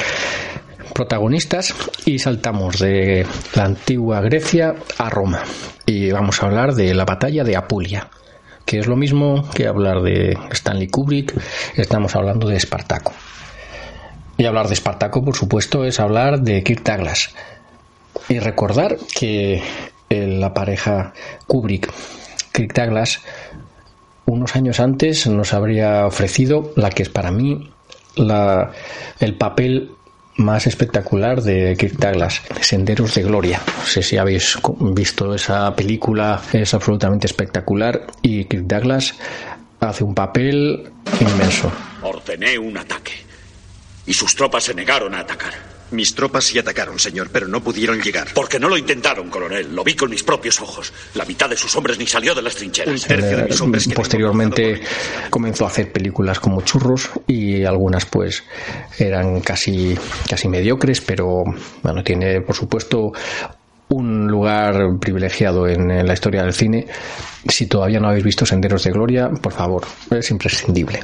protagonistas 0.94 1.74
y 2.04 2.18
saltamos 2.18 2.78
de 2.78 3.26
la 3.54 3.64
antigua 3.64 4.20
Grecia 4.20 4.74
a 4.98 5.10
Roma. 5.10 5.42
Y 5.86 6.10
vamos 6.10 6.42
a 6.42 6.46
hablar 6.46 6.74
de 6.74 6.94
la 6.94 7.04
batalla 7.04 7.44
de 7.44 7.56
Apulia, 7.56 8.08
que 8.64 8.78
es 8.78 8.86
lo 8.86 8.96
mismo 8.96 9.48
que 9.54 9.66
hablar 9.66 10.02
de 10.02 10.36
Stanley 10.50 10.88
Kubrick, 10.88 11.34
estamos 11.76 12.14
hablando 12.16 12.48
de 12.48 12.56
Espartaco. 12.56 13.12
Y 14.36 14.46
hablar 14.46 14.66
de 14.68 14.74
Espartaco, 14.74 15.24
por 15.24 15.36
supuesto, 15.36 15.84
es 15.84 16.00
hablar 16.00 16.40
de 16.40 16.62
Kirk 16.62 16.82
Douglas. 16.82 17.34
Y 18.28 18.38
recordar 18.38 18.96
que 19.14 19.62
la 20.08 20.54
pareja 20.54 21.12
Kubrick-Kirk 21.46 22.72
Douglas, 22.72 23.20
unos 24.26 24.56
años 24.56 24.80
antes, 24.80 25.26
nos 25.26 25.52
habría 25.52 26.06
ofrecido 26.06 26.72
la 26.76 26.90
que 26.90 27.02
es 27.02 27.08
para 27.08 27.30
mí 27.30 27.70
la, 28.16 28.72
el 29.20 29.36
papel 29.36 29.90
más 30.36 30.66
espectacular 30.66 31.42
de 31.42 31.76
Kirk 31.78 31.96
Douglas, 31.98 32.42
Senderos 32.60 33.14
de 33.14 33.22
Gloria. 33.22 33.60
No 33.78 33.84
sé 33.86 34.02
si 34.02 34.16
habéis 34.16 34.58
visto 34.80 35.34
esa 35.34 35.74
película, 35.74 36.40
es 36.52 36.74
absolutamente 36.74 37.26
espectacular 37.26 38.06
y 38.22 38.44
Kirk 38.44 38.64
Douglas 38.64 39.14
hace 39.80 40.04
un 40.04 40.14
papel 40.14 40.90
inmenso. 41.20 41.70
Ordené 42.02 42.58
un 42.58 42.76
ataque 42.76 43.12
y 44.06 44.12
sus 44.12 44.34
tropas 44.34 44.64
se 44.64 44.74
negaron 44.74 45.14
a 45.14 45.20
atacar. 45.20 45.73
Mis 45.90 46.14
tropas 46.14 46.44
sí 46.44 46.58
atacaron, 46.58 46.98
señor, 46.98 47.30
pero 47.32 47.46
no 47.48 47.62
pudieron 47.62 48.00
llegar. 48.00 48.28
Porque 48.34 48.58
no 48.58 48.68
lo 48.68 48.76
intentaron, 48.76 49.30
coronel. 49.30 49.74
Lo 49.74 49.84
vi 49.84 49.94
con 49.94 50.10
mis 50.10 50.22
propios 50.22 50.60
ojos. 50.60 50.92
La 51.14 51.24
mitad 51.24 51.48
de 51.48 51.56
sus 51.56 51.74
hombres 51.76 51.98
ni 51.98 52.06
salió 52.06 52.34
de 52.34 52.42
las 52.42 52.54
trincheras. 52.54 53.06
Eh, 53.08 53.48
posteriormente 53.94 54.80
comenzó 55.30 55.64
a 55.64 55.68
hacer 55.68 55.92
películas 55.92 56.40
como 56.40 56.62
Churros 56.62 57.10
y 57.26 57.64
algunas 57.64 58.06
pues 58.06 58.44
eran 58.98 59.40
casi, 59.40 59.96
casi 60.28 60.48
mediocres, 60.48 61.00
pero 61.00 61.44
bueno, 61.82 62.02
tiene 62.02 62.40
por 62.40 62.56
supuesto 62.56 63.12
un 63.88 64.26
lugar 64.26 64.98
privilegiado 65.00 65.68
en 65.68 66.06
la 66.06 66.12
historia 66.12 66.42
del 66.42 66.52
cine. 66.52 66.86
Si 67.48 67.66
todavía 67.66 68.00
no 68.00 68.08
habéis 68.08 68.24
visto 68.24 68.46
Senderos 68.46 68.84
de 68.84 68.90
Gloria, 68.90 69.28
por 69.28 69.52
favor, 69.52 69.86
es 70.10 70.30
imprescindible. 70.30 71.00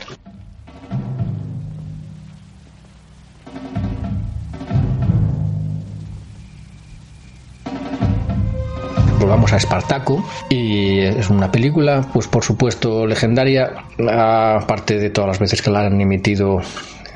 Volvamos 9.41 9.53
a 9.55 9.57
Espartaco 9.57 10.23
y 10.51 10.99
es 10.99 11.31
una 11.31 11.51
película 11.51 12.07
pues 12.13 12.29
por 12.29 12.45
supuesto 12.45 13.07
legendaria 13.07 13.73
aparte 14.07 14.99
de 14.99 15.09
todas 15.09 15.29
las 15.29 15.39
veces 15.39 15.63
que 15.63 15.71
la 15.71 15.87
han 15.87 15.99
emitido 15.99 16.61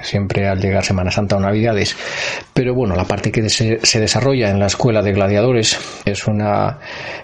siempre 0.01 0.49
al 0.49 0.59
llegar 0.59 0.85
Semana 0.85 1.11
Santa 1.11 1.37
o 1.37 1.41
Navidades. 1.41 1.95
Pero 2.55 2.75
bueno, 2.75 2.95
la 2.95 3.05
parte 3.05 3.31
que 3.31 3.49
se, 3.51 3.79
se, 3.85 4.01
desarrolla 4.01 4.51
en 4.51 4.59
la 4.59 4.67
Escuela 4.67 5.03
de 5.03 5.13
Gladiadores 5.13 5.79
es 6.05 6.27
una 6.27 6.79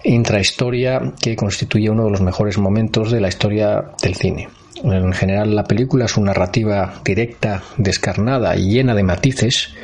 intrahistoria 0.04 1.00
que 1.20 1.36
constituye 1.36 1.88
uno 1.88 2.04
de 2.04 2.10
los 2.10 2.20
mejores 2.20 2.58
momentos 2.58 3.10
de 3.10 3.20
la 3.20 3.28
historia 3.28 3.82
del 4.02 4.14
cine. 4.14 4.48
En 4.82 5.12
general, 5.12 5.54
la 5.54 5.64
película 5.64 6.06
es 6.06 6.16
una 6.16 6.32
narrativa 6.32 7.00
directa, 7.04 7.62
descarnada 7.76 8.56
y 8.56 8.70
llena 8.70 8.94
de 8.94 9.02
matices 9.02 9.74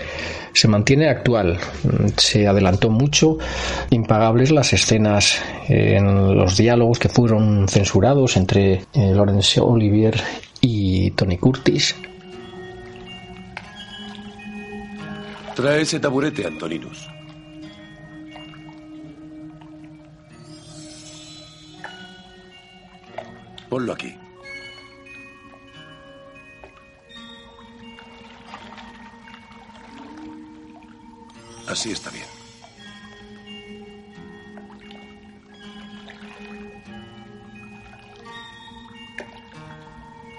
se 0.56 0.68
mantiene 0.68 1.10
actual. 1.10 1.58
Se 2.16 2.48
adelantó 2.48 2.88
mucho, 2.88 3.36
impagables 3.90 4.50
las 4.50 4.72
escenas 4.72 5.38
en 5.68 6.34
los 6.34 6.56
diálogos 6.56 6.98
que 6.98 7.10
fueron 7.10 7.68
censurados 7.68 8.38
entre 8.38 8.72
eh, 8.72 8.84
Laurence 8.94 9.60
Olivier 9.60 10.18
y 10.62 11.10
Tony 11.10 11.36
Curtis. 11.36 11.94
Trae 15.54 15.82
ese 15.82 16.00
taburete, 16.00 16.46
Antoninus. 16.46 17.06
Ponlo 23.68 23.92
aquí. 23.92 24.14
Así 31.68 31.90
está 31.90 32.10
bien. 32.10 32.26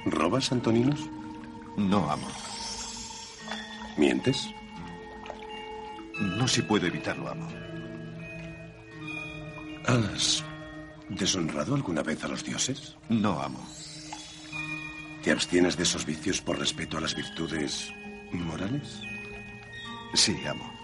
¿Robas, 0.05 0.51
Antoninos? 0.51 0.99
No, 1.75 2.09
amo. 2.09 2.27
¿Mientes? 3.97 4.49
No 6.19 6.47
si 6.47 6.61
puedo 6.61 6.87
evitarlo, 6.87 7.29
amo. 7.29 7.47
¿Has 9.85 10.43
deshonrado 11.09 11.75
alguna 11.75 12.03
vez 12.03 12.23
a 12.23 12.27
los 12.27 12.43
dioses? 12.43 12.95
No, 13.09 13.41
amo. 13.41 13.65
¿Te 15.23 15.31
abstienes 15.31 15.75
de 15.77 15.83
esos 15.83 16.05
vicios 16.05 16.41
por 16.41 16.57
respeto 16.57 16.97
a 16.97 17.01
las 17.01 17.15
virtudes 17.15 17.91
morales? 18.31 19.01
Sí, 20.13 20.37
amo. 20.47 20.76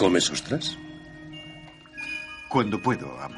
¿Comes 0.00 0.30
ostras? 0.30 0.78
Cuando 2.48 2.80
puedo, 2.80 3.06
amo. 3.20 3.36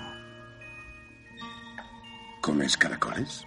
¿Comes 2.41 2.77
caracoles? 2.77 3.45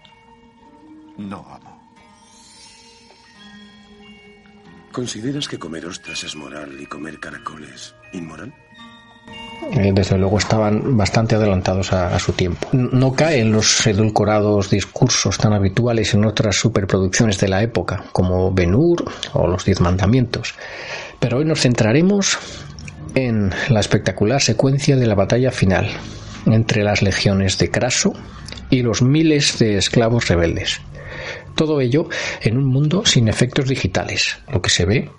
No, 1.17 1.37
amo. 1.49 1.79
¿Consideras 4.91 5.47
que 5.47 5.57
comer 5.57 5.85
ostras 5.85 6.25
es 6.25 6.35
moral 6.35 6.75
y 6.77 6.85
comer 6.87 7.17
caracoles 7.21 7.95
inmoral? 8.11 8.53
Eh, 9.71 9.93
desde 9.95 10.17
luego 10.17 10.37
estaban 10.37 10.97
bastante 10.97 11.35
adelantados 11.35 11.93
a, 11.93 12.13
a, 12.13 12.19
su 12.19 12.33
tiempo. 12.33 12.67
No 12.73 13.13
caen 13.13 13.53
los 13.53 13.87
edulcorados 13.87 14.69
discursos 14.69 15.37
tan 15.37 15.53
habituales 15.53 16.13
en 16.13 16.25
otras 16.25 16.57
superproducciones 16.57 17.39
de 17.39 17.47
la 17.47 17.63
época, 17.63 18.03
como 18.11 18.51
Ben 18.51 18.75
Hur 18.75 19.05
o 19.31 19.47
Los 19.47 19.63
Diez 19.63 19.79
Mandamientos. 19.79 20.53
Pero 21.17 21.37
hoy 21.37 21.45
nos 21.45 21.61
centraremos 21.61 22.37
en 23.15 23.51
la 23.69 23.79
espectacular 23.79 24.41
secuencia 24.41 24.97
de 24.97 25.07
la 25.07 25.15
batalla 25.15 25.51
final 25.51 25.89
entre 26.45 26.83
las 26.83 27.01
legiones 27.01 27.57
de 27.57 27.71
Craso 27.71 28.13
y 28.69 28.83
los 28.83 29.01
miles 29.01 29.57
de 29.57 29.77
esclavos 29.77 30.27
rebeldes. 30.27 30.81
Todo 31.55 31.79
ello 31.79 32.09
en 32.41 32.57
un 32.57 32.65
mundo 32.65 33.05
sin 33.05 33.27
efectos 33.29 33.67
digitales. 33.67 34.37
Lo 34.51 34.61
que 34.61 34.69
se 34.69 34.85
ve 34.85 35.09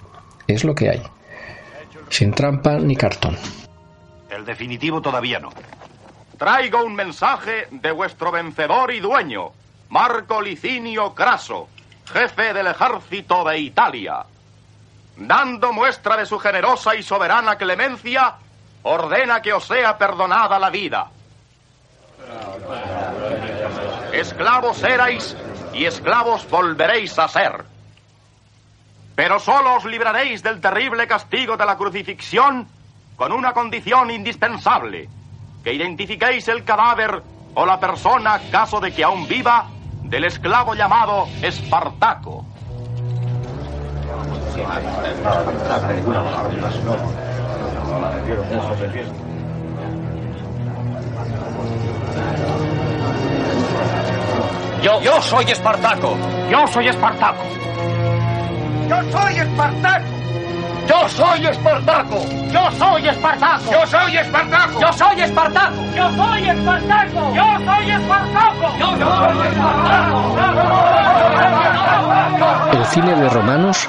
es 0.47 0.63
lo 0.63 0.75
que 0.75 0.91
hay. 0.91 1.03
Sin 2.11 2.33
trampa 2.33 2.79
ni 2.79 2.95
cartón. 2.95 3.37
El 4.31 4.45
definitivo 4.45 5.01
todavía 5.01 5.41
no. 5.41 5.51
Traigo 6.39 6.85
un 6.85 6.95
mensaje 6.95 7.67
de 7.71 7.91
vuestro 7.91 8.31
vencedor 8.31 8.93
y 8.93 9.01
dueño, 9.01 9.53
Marco 9.89 10.43
Licinio 10.43 11.15
Craso, 11.15 11.69
jefe 12.13 12.53
del 12.53 12.67
ejército 12.67 13.43
de 13.45 13.59
Italia 13.59 14.27
dando 15.17 15.73
muestra 15.73 16.17
de 16.17 16.27
su 16.27 16.39
generosa 16.39 16.95
y 16.95 17.03
soberana 17.03 17.57
clemencia, 17.57 18.35
ordena 18.83 19.41
que 19.43 19.53
os 19.53 19.65
sea 19.65 19.97
perdonada 19.97 20.59
la 20.59 20.71
vida. 20.71 21.09
Esclavos 24.13 24.83
erais 24.83 25.37
y 25.73 25.85
esclavos 25.85 26.49
volveréis 26.49 27.19
a 27.19 27.29
ser. 27.29 27.65
Pero 29.15 29.39
solo 29.39 29.77
os 29.77 29.85
libraréis 29.85 30.43
del 30.43 30.61
terrible 30.61 31.07
castigo 31.07 31.57
de 31.57 31.65
la 31.65 31.77
crucifixión 31.77 32.69
con 33.17 33.33
una 33.33 33.53
condición 33.53 34.11
indispensable, 34.11 35.09
que 35.65 35.73
identifiquéis 35.73 36.49
el 36.49 36.65
cadáver 36.65 37.23
o 37.55 37.65
la 37.65 37.81
persona, 37.81 38.39
caso 38.51 38.79
de 38.79 38.93
que 38.93 39.03
aún 39.03 39.27
viva, 39.27 39.69
del 40.03 40.25
esclavo 40.25 40.75
llamado 40.75 41.27
Espartaco. 41.43 42.45
Yo, 54.83 55.01
yo 55.01 55.21
soy 55.21 55.45
Espartaco. 55.51 56.17
Yo 56.51 56.67
soy 56.69 56.89
Espartaco. 56.89 57.43
Yo 58.89 59.03
soy 59.11 59.37
Espartaco. 59.39 60.17
Yo 60.87 61.09
soy 61.09 61.47
Espartaco. 61.47 62.17
Yo 62.53 62.71
soy 62.71 63.09
Espartaco. 63.09 63.71
Yo 63.71 63.87
soy 63.87 64.17
Espartaco. 64.19 64.81
Yo 64.81 64.93
soy 64.93 65.21
Espartaco. 65.21 65.81
Yo 65.95 66.13
soy 66.13 66.49
Espartaco. 66.49 67.35
Yo 67.35 67.59
soy 67.67 67.91
Espartaco. 67.91 68.67
Yo 68.79 68.87
soy 68.97 69.51
Espartaco. 69.51 70.17
El 72.73 72.85
cine 72.87 73.15
de 73.17 73.29
romanos 73.29 73.89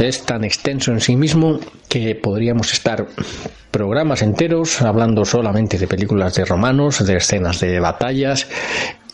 es 0.00 0.22
tan 0.24 0.44
extenso 0.44 0.92
en 0.92 1.00
sí 1.00 1.16
mismo 1.16 1.60
que 1.88 2.14
podríamos 2.14 2.72
estar 2.72 3.06
programas 3.70 4.22
enteros 4.22 4.80
hablando 4.82 5.24
solamente 5.24 5.78
de 5.78 5.86
películas 5.86 6.34
de 6.34 6.44
romanos, 6.44 7.04
de 7.04 7.16
escenas 7.16 7.60
de 7.60 7.78
batallas 7.80 8.48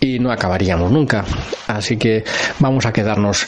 y 0.01 0.19
no 0.19 0.31
acabaríamos 0.31 0.91
nunca. 0.91 1.25
Así 1.67 1.97
que 1.97 2.25
vamos 2.61 2.87
a 2.87 2.93
quedarnos 2.93 3.47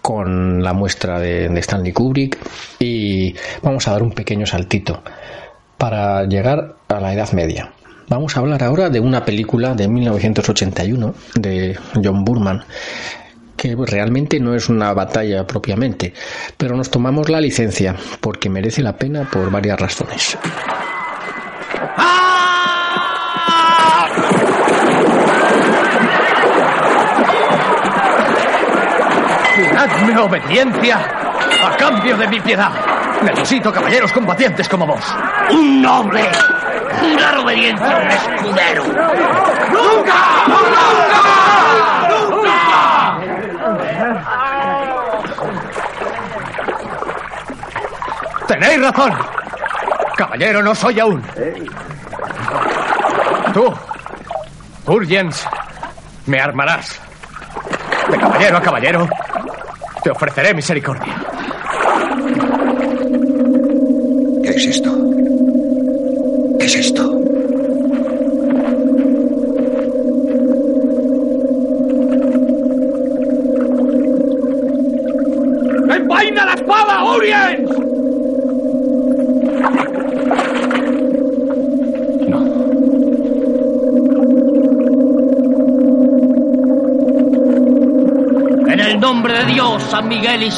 con 0.00 0.62
la 0.62 0.72
muestra 0.72 1.20
de, 1.20 1.46
Stanley 1.58 1.92
Kubrick 1.92 2.38
y 2.78 3.34
vamos 3.62 3.86
a 3.86 3.92
dar 3.92 4.02
un 4.02 4.12
pequeño 4.12 4.46
saltito 4.46 5.02
para 5.76 6.24
llegar 6.24 6.76
a 6.88 7.00
la 7.00 7.12
Edad 7.12 7.32
Media. 7.32 7.72
Vamos 8.08 8.36
a 8.36 8.40
hablar 8.40 8.62
ahora 8.62 8.88
de 8.88 9.00
una 9.00 9.24
película 9.24 9.74
de 9.74 9.86
1981 9.86 11.14
de 11.34 11.78
John 12.02 12.24
Burman 12.24 12.64
que 13.58 13.76
realmente 13.76 14.38
no 14.38 14.54
es 14.54 14.68
una 14.68 14.94
batalla 14.94 15.44
propiamente, 15.46 16.14
pero 16.56 16.76
nos 16.76 16.90
tomamos 16.90 17.28
la 17.28 17.40
licencia 17.40 17.96
porque 18.20 18.48
merece 18.48 18.82
la 18.82 18.96
pena 18.96 19.28
por 19.28 19.50
varias 19.50 19.78
razones. 19.78 20.38
Dadme 29.74 30.18
obediencia 30.18 30.98
a 31.64 31.76
cambio 31.76 32.16
de 32.16 32.28
mi 32.28 32.40
piedad. 32.40 32.70
Necesito 33.22 33.72
caballeros 33.72 34.12
combatientes 34.12 34.68
como 34.68 34.86
vos. 34.86 35.04
Un 35.50 35.82
noble. 35.82 36.30
Jurar 37.00 37.38
obediencia 37.38 37.96
a 37.96 38.00
un 38.00 38.08
escudero. 38.08 38.84
¡Nunca! 39.72 40.28
Tenéis 48.46 48.80
razón. 48.80 49.12
Caballero 50.16 50.62
no 50.62 50.74
soy 50.74 50.98
aún. 51.00 51.22
Tú, 53.52 53.74
Urgens, 54.86 55.46
me 56.26 56.40
armarás. 56.40 57.00
De 58.10 58.18
caballero 58.18 58.56
a 58.56 58.62
caballero, 58.62 59.08
te 60.02 60.10
ofreceré 60.10 60.54
misericordia. 60.54 61.14
¿Qué 64.42 64.50
es 64.50 64.66
esto? 64.66 65.07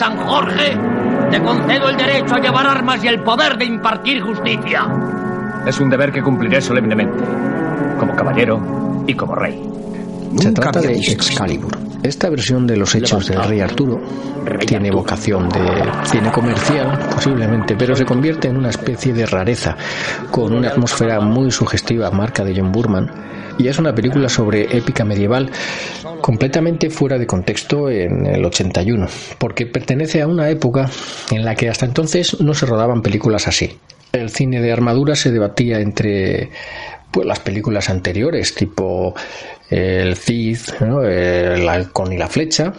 San 0.01 0.16
Jorge, 0.16 0.78
te 1.30 1.42
concedo 1.42 1.90
el 1.90 1.96
derecho 1.98 2.34
a 2.34 2.38
llevar 2.40 2.66
armas 2.66 3.05
y 3.05 3.09
el 3.09 3.22
poder 3.22 3.59
de 3.59 3.66
impartir 3.66 4.22
justicia. 4.22 4.88
Es 5.66 5.78
un 5.78 5.90
deber 5.90 6.11
que 6.11 6.22
cumpliré 6.22 6.62
solemnemente, 6.62 7.22
como 7.98 8.16
caballero 8.16 9.05
y 9.07 9.12
como 9.12 9.34
rey. 9.34 9.62
Se 10.38 10.53
trata 10.53 10.80
de 10.80 10.94
Excalibur. 10.94 11.76
Esta 12.03 12.30
versión 12.30 12.66
de 12.66 12.78
los 12.78 12.94
hechos 12.94 13.28
del 13.28 13.44
rey 13.44 13.61
Arturo 13.61 14.01
tiene 14.66 14.90
vocación 14.90 15.51
de 15.51 15.61
cine 16.05 16.32
comercial, 16.32 16.98
posiblemente, 17.14 17.76
pero 17.76 17.94
se 17.94 18.07
convierte 18.07 18.48
en 18.48 18.57
una 18.57 18.70
especie 18.70 19.12
de 19.12 19.26
rareza, 19.26 19.76
con 20.30 20.55
una 20.55 20.68
atmósfera 20.68 21.20
muy 21.20 21.51
sugestiva, 21.51 22.11
marca 22.11 22.42
de 22.42 22.59
John 22.59 22.72
Burman, 22.72 23.11
y 23.59 23.68
es 23.68 23.78
una 23.78 23.94
película 23.94 24.30
sobre 24.30 24.74
épica 24.74 25.05
medieval 25.05 25.51
completamente 26.21 26.91
fuera 26.91 27.18
de 27.18 27.27
contexto 27.27 27.91
en 27.91 28.27
el 28.27 28.45
81, 28.45 29.07
porque 29.39 29.66
pertenece 29.66 30.23
a 30.23 30.27
una 30.27 30.49
época 30.49 30.91
en 31.31 31.45
la 31.45 31.55
que 31.55 31.68
hasta 31.68 31.87
entonces 31.87 32.41
no 32.41 32.55
se 32.55 32.66
rodaban 32.66 33.03
películas 33.03 33.49
así. 33.49 33.79
El 34.12 34.31
cine 34.31 34.61
de 34.61 34.73
armadura 34.73 35.14
se 35.14 35.31
debatía 35.31 35.81
entre 35.81 36.51
pues 37.11 37.27
las 37.27 37.41
películas 37.41 37.91
anteriores, 37.91 38.55
tipo 38.55 39.14
el 39.71 40.16
Cid, 40.16 40.59
el 40.81 41.68
halcón 41.68 42.12
y 42.12 42.18
la 42.18 42.29
flecha. 42.29 42.73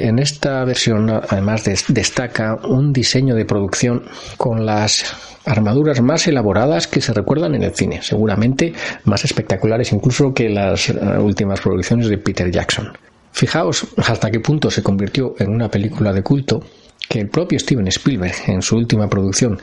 En 0.00 0.18
esta 0.18 0.64
versión, 0.64 1.10
además, 1.10 1.64
des 1.64 1.84
destaca 1.88 2.56
un 2.66 2.90
diseño 2.90 3.34
de 3.34 3.44
producción 3.44 4.04
con 4.38 4.64
las 4.64 5.14
armaduras 5.44 6.00
más 6.00 6.26
elaboradas 6.26 6.86
que 6.86 7.02
se 7.02 7.12
recuerdan 7.12 7.54
en 7.54 7.64
el 7.64 7.74
cine, 7.74 8.00
seguramente 8.00 8.72
más 9.04 9.26
espectaculares 9.26 9.92
incluso 9.92 10.32
que 10.32 10.48
las 10.48 10.88
últimas 11.18 11.60
producciones 11.60 12.08
de 12.08 12.16
Peter 12.16 12.50
Jackson. 12.50 12.88
Fijaos 13.32 13.88
hasta 13.98 14.30
qué 14.30 14.40
punto 14.40 14.70
se 14.70 14.82
convirtió 14.82 15.34
en 15.38 15.50
una 15.50 15.70
película 15.70 16.14
de 16.14 16.22
culto 16.22 16.62
que 17.06 17.20
el 17.20 17.28
propio 17.28 17.58
Steven 17.58 17.88
Spielberg, 17.88 18.34
en 18.46 18.62
su 18.62 18.76
última 18.76 19.06
producción, 19.06 19.60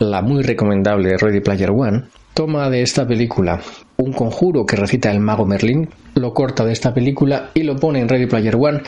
la 0.00 0.22
muy 0.22 0.42
recomendable 0.42 1.16
Ready 1.16 1.40
Player 1.40 1.70
One, 1.70 2.06
toma 2.34 2.68
de 2.68 2.82
esta 2.82 3.06
película 3.06 3.60
un 3.96 4.12
conjuro 4.12 4.66
que 4.66 4.74
recita 4.74 5.12
el 5.12 5.20
mago 5.20 5.46
Merlín, 5.46 5.88
lo 6.16 6.34
corta 6.34 6.64
de 6.64 6.72
esta 6.72 6.92
película 6.92 7.50
y 7.54 7.62
lo 7.62 7.76
pone 7.76 8.00
en 8.00 8.08
Ready 8.08 8.26
Player 8.26 8.56
One 8.56 8.82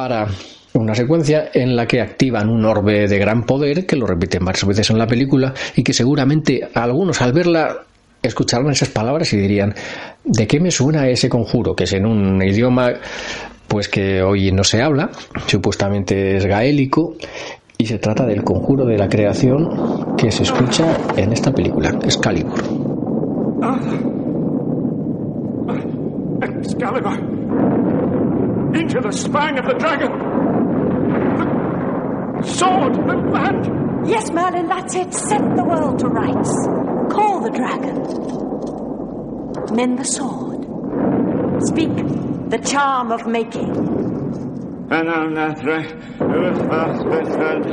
para 0.00 0.26
una 0.72 0.94
secuencia 0.94 1.50
en 1.52 1.76
la 1.76 1.86
que 1.86 2.00
activan 2.00 2.48
un 2.48 2.64
orbe 2.64 3.06
de 3.06 3.18
gran 3.18 3.42
poder 3.42 3.84
que 3.84 3.96
lo 3.96 4.06
repiten 4.06 4.42
varias 4.42 4.66
veces 4.66 4.88
en 4.88 4.96
la 4.96 5.06
película 5.06 5.52
y 5.76 5.82
que 5.82 5.92
seguramente 5.92 6.66
algunos 6.72 7.20
al 7.20 7.34
verla 7.34 7.82
escucharán 8.22 8.70
esas 8.70 8.88
palabras 8.88 9.30
y 9.34 9.36
dirían 9.36 9.74
¿de 10.24 10.46
qué 10.46 10.58
me 10.58 10.70
suena 10.70 11.06
ese 11.06 11.28
conjuro? 11.28 11.76
que 11.76 11.84
es 11.84 11.92
en 11.92 12.06
un 12.06 12.42
idioma 12.42 12.94
pues 13.68 13.90
que 13.90 14.22
hoy 14.22 14.50
no 14.52 14.64
se 14.64 14.80
habla, 14.80 15.10
supuestamente 15.46 16.38
es 16.38 16.46
gaélico 16.46 17.16
y 17.76 17.84
se 17.84 17.98
trata 17.98 18.24
del 18.24 18.42
conjuro 18.42 18.86
de 18.86 18.96
la 18.96 19.10
creación 19.10 20.16
que 20.16 20.32
se 20.32 20.44
escucha 20.44 20.96
en 21.14 21.34
esta 21.34 21.52
película, 21.52 21.90
Excalibur. 22.02 22.58
Excalibur! 26.40 27.99
Into 28.74 29.00
the 29.00 29.10
spine 29.12 29.58
of 29.58 29.64
the 29.66 29.74
dragon! 29.74 30.12
The 32.40 32.42
sword! 32.46 32.94
The 32.94 33.16
land! 33.16 34.08
Yes, 34.08 34.30
Merlin, 34.30 34.68
that's 34.68 34.94
it. 34.94 35.12
Set 35.12 35.56
the 35.56 35.64
world 35.64 35.98
to 36.00 36.08
rights. 36.08 36.50
Call 37.12 37.40
the 37.40 37.50
dragon. 37.50 37.96
Mend 39.74 39.98
the 39.98 40.04
sword. 40.04 40.64
Speak 41.66 41.94
the 42.48 42.58
charm 42.58 43.12
of 43.12 43.26
making. 43.26 43.74
Ananatre, 44.88 45.84
Uthvasbethad, 46.18 47.64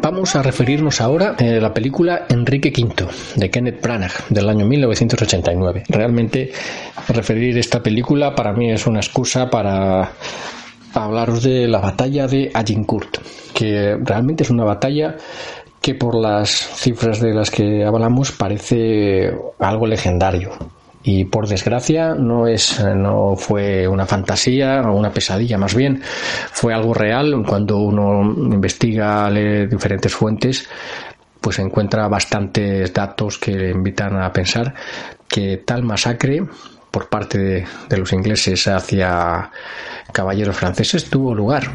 Vamos 0.00 0.34
a 0.34 0.42
referirnos 0.42 1.00
ahora 1.00 1.36
a 1.38 1.42
la 1.42 1.74
película 1.74 2.24
Enrique 2.28 2.72
V 2.74 3.06
de 3.36 3.50
Kenneth 3.50 3.82
Branagh 3.82 4.28
del 4.30 4.48
año 4.48 4.64
1989. 4.64 5.84
Realmente 5.88 6.50
referir 7.08 7.58
esta 7.58 7.82
película 7.82 8.34
para 8.34 8.52
mí 8.52 8.70
es 8.70 8.86
una 8.86 9.00
excusa 9.00 9.50
para 9.50 10.12
hablaros 10.94 11.42
de 11.42 11.68
la 11.68 11.80
batalla 11.80 12.26
de 12.26 12.50
Agincourt, 12.52 13.18
que 13.54 13.96
realmente 14.02 14.42
es 14.42 14.50
una 14.50 14.64
batalla 14.64 15.16
que 15.80 15.94
por 15.94 16.14
las 16.14 16.50
cifras 16.50 17.20
de 17.20 17.34
las 17.34 17.50
que 17.50 17.84
hablamos 17.84 18.32
parece 18.32 19.32
algo 19.58 19.86
legendario. 19.86 20.50
Y 21.04 21.24
por 21.24 21.46
desgracia 21.46 22.14
no 22.14 22.46
es 22.46 22.84
no 22.84 23.36
fue 23.36 23.86
una 23.86 24.04
fantasía 24.04 24.82
o 24.82 24.96
una 24.96 25.10
pesadilla 25.10 25.56
más 25.56 25.74
bien 25.74 26.02
fue 26.02 26.74
algo 26.74 26.92
real. 26.92 27.44
Cuando 27.46 27.78
uno 27.78 28.20
investiga 28.52 29.30
lee 29.30 29.66
diferentes 29.68 30.12
fuentes 30.12 30.68
pues 31.40 31.58
encuentra 31.60 32.08
bastantes 32.08 32.92
datos 32.92 33.38
que 33.38 33.52
le 33.52 33.70
invitan 33.70 34.20
a 34.20 34.32
pensar 34.32 34.74
que 35.28 35.58
tal 35.58 35.84
masacre 35.84 36.42
por 36.98 37.08
parte 37.08 37.38
de, 37.38 37.66
de 37.88 37.96
los 37.96 38.12
ingleses 38.12 38.66
hacia 38.66 39.52
caballeros 40.12 40.56
franceses 40.56 41.08
tuvo 41.08 41.32
lugar 41.32 41.70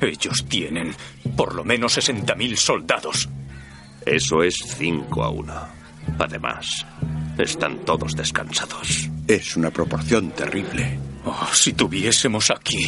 Ellos 0.00 0.46
tienen 0.48 0.94
por 1.36 1.56
lo 1.56 1.64
menos 1.64 1.98
60.000 1.98 2.54
soldados. 2.54 3.28
Eso 4.04 4.44
es 4.44 4.54
5 4.78 5.24
a 5.24 5.30
1. 5.30 5.68
Además, 6.20 6.86
están 7.36 7.78
todos 7.84 8.14
descansados. 8.14 9.10
Es 9.26 9.56
una 9.56 9.72
proporción 9.72 10.30
terrible. 10.30 10.96
Oh, 11.24 11.48
si 11.52 11.72
tuviésemos 11.72 12.52
aquí 12.52 12.86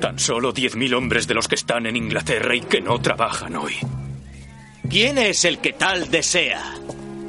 tan 0.00 0.18
solo 0.18 0.54
10.000 0.54 0.94
hombres 0.94 1.26
de 1.26 1.34
los 1.34 1.48
que 1.48 1.56
están 1.56 1.84
en 1.84 1.96
Inglaterra 1.96 2.56
y 2.56 2.62
que 2.62 2.80
no 2.80 2.98
trabajan 2.98 3.56
hoy. 3.56 3.74
¿Quién 4.90 5.18
es 5.18 5.44
el 5.44 5.58
que 5.58 5.74
tal 5.74 6.10
desea? 6.10 6.74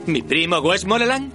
¿Mi 0.06 0.22
primo 0.22 0.60
Westmoreland? 0.60 1.34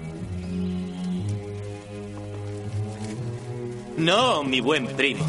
No, 3.99 4.43
mi 4.43 4.61
buen 4.61 4.87
primo. 4.87 5.25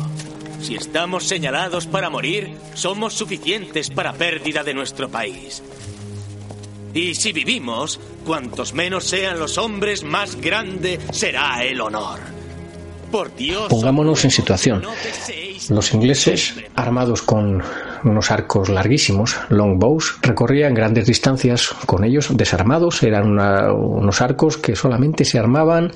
Si 0.61 0.75
estamos 0.75 1.25
señalados 1.25 1.85
para 1.85 2.09
morir, 2.09 2.55
somos 2.75 3.13
suficientes 3.13 3.89
para 3.89 4.13
pérdida 4.13 4.63
de 4.63 4.73
nuestro 4.73 5.09
país. 5.09 5.61
Y 6.93 7.13
si 7.15 7.33
vivimos, 7.33 7.99
cuantos 8.25 8.73
menos 8.73 9.03
sean 9.03 9.37
los 9.37 9.57
hombres, 9.57 10.03
más 10.03 10.37
grande 10.37 10.99
será 11.11 11.65
el 11.65 11.81
honor. 11.81 12.34
Pongámonos 13.69 14.25
en 14.25 14.31
situación. 14.31 14.83
Los 15.69 15.93
ingleses, 15.93 16.55
armados 16.75 17.21
con 17.21 17.63
unos 18.03 18.31
arcos 18.31 18.69
larguísimos, 18.69 19.37
longbows, 19.49 20.19
recorrían 20.21 20.73
grandes 20.73 21.07
distancias 21.07 21.69
con 21.85 22.03
ellos 22.03 22.35
desarmados. 22.35 23.01
Eran 23.03 23.39
unos 23.39 24.21
arcos 24.21 24.57
que 24.57 24.75
solamente 24.75 25.25
se 25.25 25.39
armaban 25.39 25.91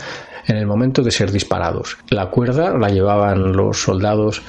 en 0.48 0.58
el 0.58 0.66
momento 0.66 1.04
de 1.04 1.12
ser 1.12 1.32
disparados. 1.32 1.98
La 2.10 2.28
cuerda 2.32 2.76
la 2.76 2.90
llevaban 2.90 3.54
los 3.54 3.84
soldados 3.84 4.42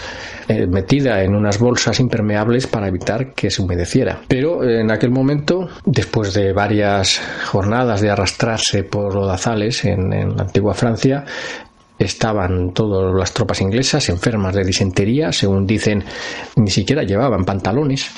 eh, 0.49 0.67
metida 0.67 1.23
en 1.23 1.35
unas 1.35 1.59
bolsas 1.59 2.01
impermeables 2.01 2.67
para 2.67 2.89
evitar 2.89 3.35
que 3.35 3.51
se 3.51 3.61
humedeciera. 3.61 4.21
Pero 4.27 4.65
en 4.65 4.91
aquel 4.91 5.11
momento, 5.11 5.69
después 5.85 6.33
de 6.33 6.53
varias 6.53 7.21
jornadas 7.47 8.01
de 8.01 8.11
arrastrarse 8.11 8.85
por 8.85 9.15
lodazales 9.15 9.85
en, 9.85 10.13
en 10.13 10.37
la 10.37 10.45
antigua 10.45 10.73
Francia, 10.73 11.27
estaban 12.01 12.73
todas 12.73 13.15
las 13.15 13.33
tropas 13.33 13.61
inglesas 13.61 14.09
enfermas 14.09 14.55
de 14.55 14.65
disentería, 14.65 15.33
según 15.33 15.67
dicen, 15.67 16.03
ni 16.57 16.71
siquiera 16.71 17.03
llevaban 17.03 17.45
pantalones, 17.45 18.11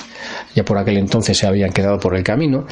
ya 0.55 0.63
por 0.63 0.77
aquel 0.77 0.97
entonces 0.97 1.37
se 1.37 1.45
habían 1.45 1.71
quedado 1.71 1.99
por 1.99 2.15
el 2.15 2.23
camino, 2.23 2.65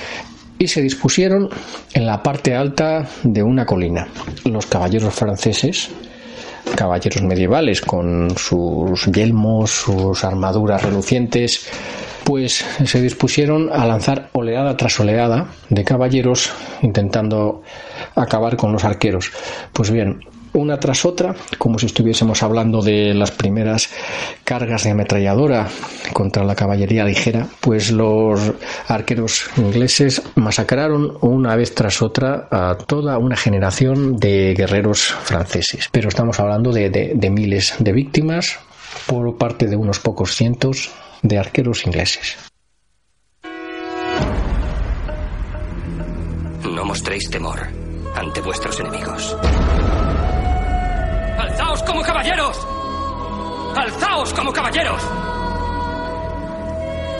y 0.58 0.68
se 0.68 0.82
dispusieron 0.82 1.50
en 1.94 2.06
la 2.06 2.24
parte 2.24 2.56
alta 2.56 3.08
de 3.24 3.44
una 3.44 3.66
colina. 3.66 4.08
Los 4.46 4.68
caballeros 4.68 5.14
franceses, 5.14 5.90
caballeros 6.76 7.22
medievales 7.24 7.82
con 7.82 8.32
sus 8.38 9.06
yelmos, 9.08 9.72
sus 9.72 10.24
armaduras 10.24 10.84
relucientes, 10.84 11.68
pues 12.24 12.64
se 12.86 13.02
dispusieron 13.02 13.70
a 13.74 13.86
lanzar 13.86 14.30
oleada 14.34 14.78
tras 14.78 15.00
oleada 15.00 15.48
de 15.70 15.84
caballeros 15.84 16.52
intentando 16.84 17.64
acabar 18.16 18.56
con 18.56 18.72
los 18.72 18.84
arqueros. 18.86 19.32
Pues 19.74 19.90
bien, 19.90 20.22
una 20.54 20.80
tras 20.80 21.06
otra, 21.06 21.36
como 21.58 21.80
si 21.80 21.86
estuviésemos 21.86 22.44
hablando 22.44 22.82
de 22.82 23.14
las 23.14 23.32
primeras 23.32 23.90
cargas 24.44 24.84
de 24.84 24.92
ametralladora 24.92 25.68
contra 26.14 26.44
la 26.44 26.56
caballería 26.56 27.06
ligera, 27.06 27.48
pues 27.60 27.92
los 27.92 28.54
arqueros 28.88 29.46
ingleses 29.58 30.22
masacraron 30.36 31.18
una 31.22 31.56
vez 31.56 31.74
tras 31.74 32.02
otra 32.02 32.48
a 32.52 32.78
toda 32.78 33.18
una 33.18 33.36
generación 33.36 34.18
de 34.18 34.54
guerreros 34.56 35.14
franceses. 35.24 35.90
Pero 35.92 36.10
estamos 36.10 36.40
hablando 36.40 36.72
de, 36.72 36.90
de, 36.90 37.30
miles 37.30 37.76
de 37.80 37.92
víctimas 37.92 38.60
por 39.08 39.38
parte 39.38 39.68
de 39.68 39.76
unos 39.76 40.00
pocos 40.00 40.36
cientos 40.36 40.92
de 41.22 41.38
arqueros 41.38 41.86
ingleses. 41.86 42.38
No 46.64 46.86
mostréis 46.86 47.30
temor 47.30 47.60
ante 48.16 48.42
vuestros 48.42 48.80
enemigos. 48.80 49.38
¡Alzaos 51.92 52.04
como 52.04 52.04
caballeros! 52.04 52.68
¡Alzaos 53.76 54.34
como 54.34 54.54
caballeros! 54.54 55.02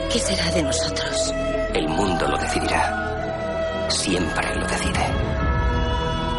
¿Qué 0.10 0.18
será 0.18 0.50
de 0.52 0.64
nosotros? 0.64 1.34
El 1.74 1.90
mundo 1.90 2.26
lo 2.26 2.38
decidirá. 2.38 3.90
Siempre 3.90 4.56
lo 4.56 4.66
decide. 4.66 5.06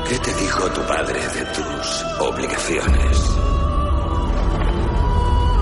¿Qué 0.08 0.18
te 0.18 0.34
dijo 0.42 0.66
tu 0.70 0.80
padre 0.82 1.20
de 1.20 1.44
tus 1.52 2.04
obligaciones? 2.20 3.18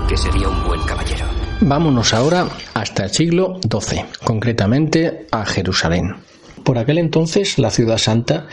Que 0.07 0.15
sería 0.15 0.47
un 0.47 0.63
buen 0.63 0.81
caballero. 0.83 1.25
Vámonos 1.59 2.13
ahora 2.13 2.47
hasta 2.73 3.03
el 3.03 3.09
siglo 3.09 3.59
XII, 3.69 4.05
concretamente 4.23 5.27
a 5.29 5.45
Jerusalén. 5.45 6.15
Por 6.63 6.77
aquel 6.77 6.99
entonces 6.99 7.57
la 7.57 7.69
ciudad 7.69 7.97
santa 7.97 8.47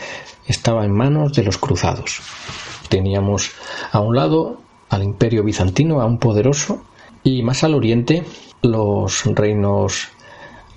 estaba 0.45 0.83
en 0.83 0.91
manos 0.91 1.31
de 1.31 1.43
los 1.43 1.57
cruzados. 1.57 2.19
Teníamos 2.89 3.51
a 3.91 3.99
un 3.99 4.15
lado 4.15 4.59
al 4.89 5.03
imperio 5.03 5.43
bizantino, 5.43 6.01
aún 6.01 6.17
poderoso, 6.17 6.83
y 7.23 7.43
más 7.43 7.63
al 7.63 7.75
oriente 7.75 8.23
los 8.61 9.25
reinos 9.25 10.09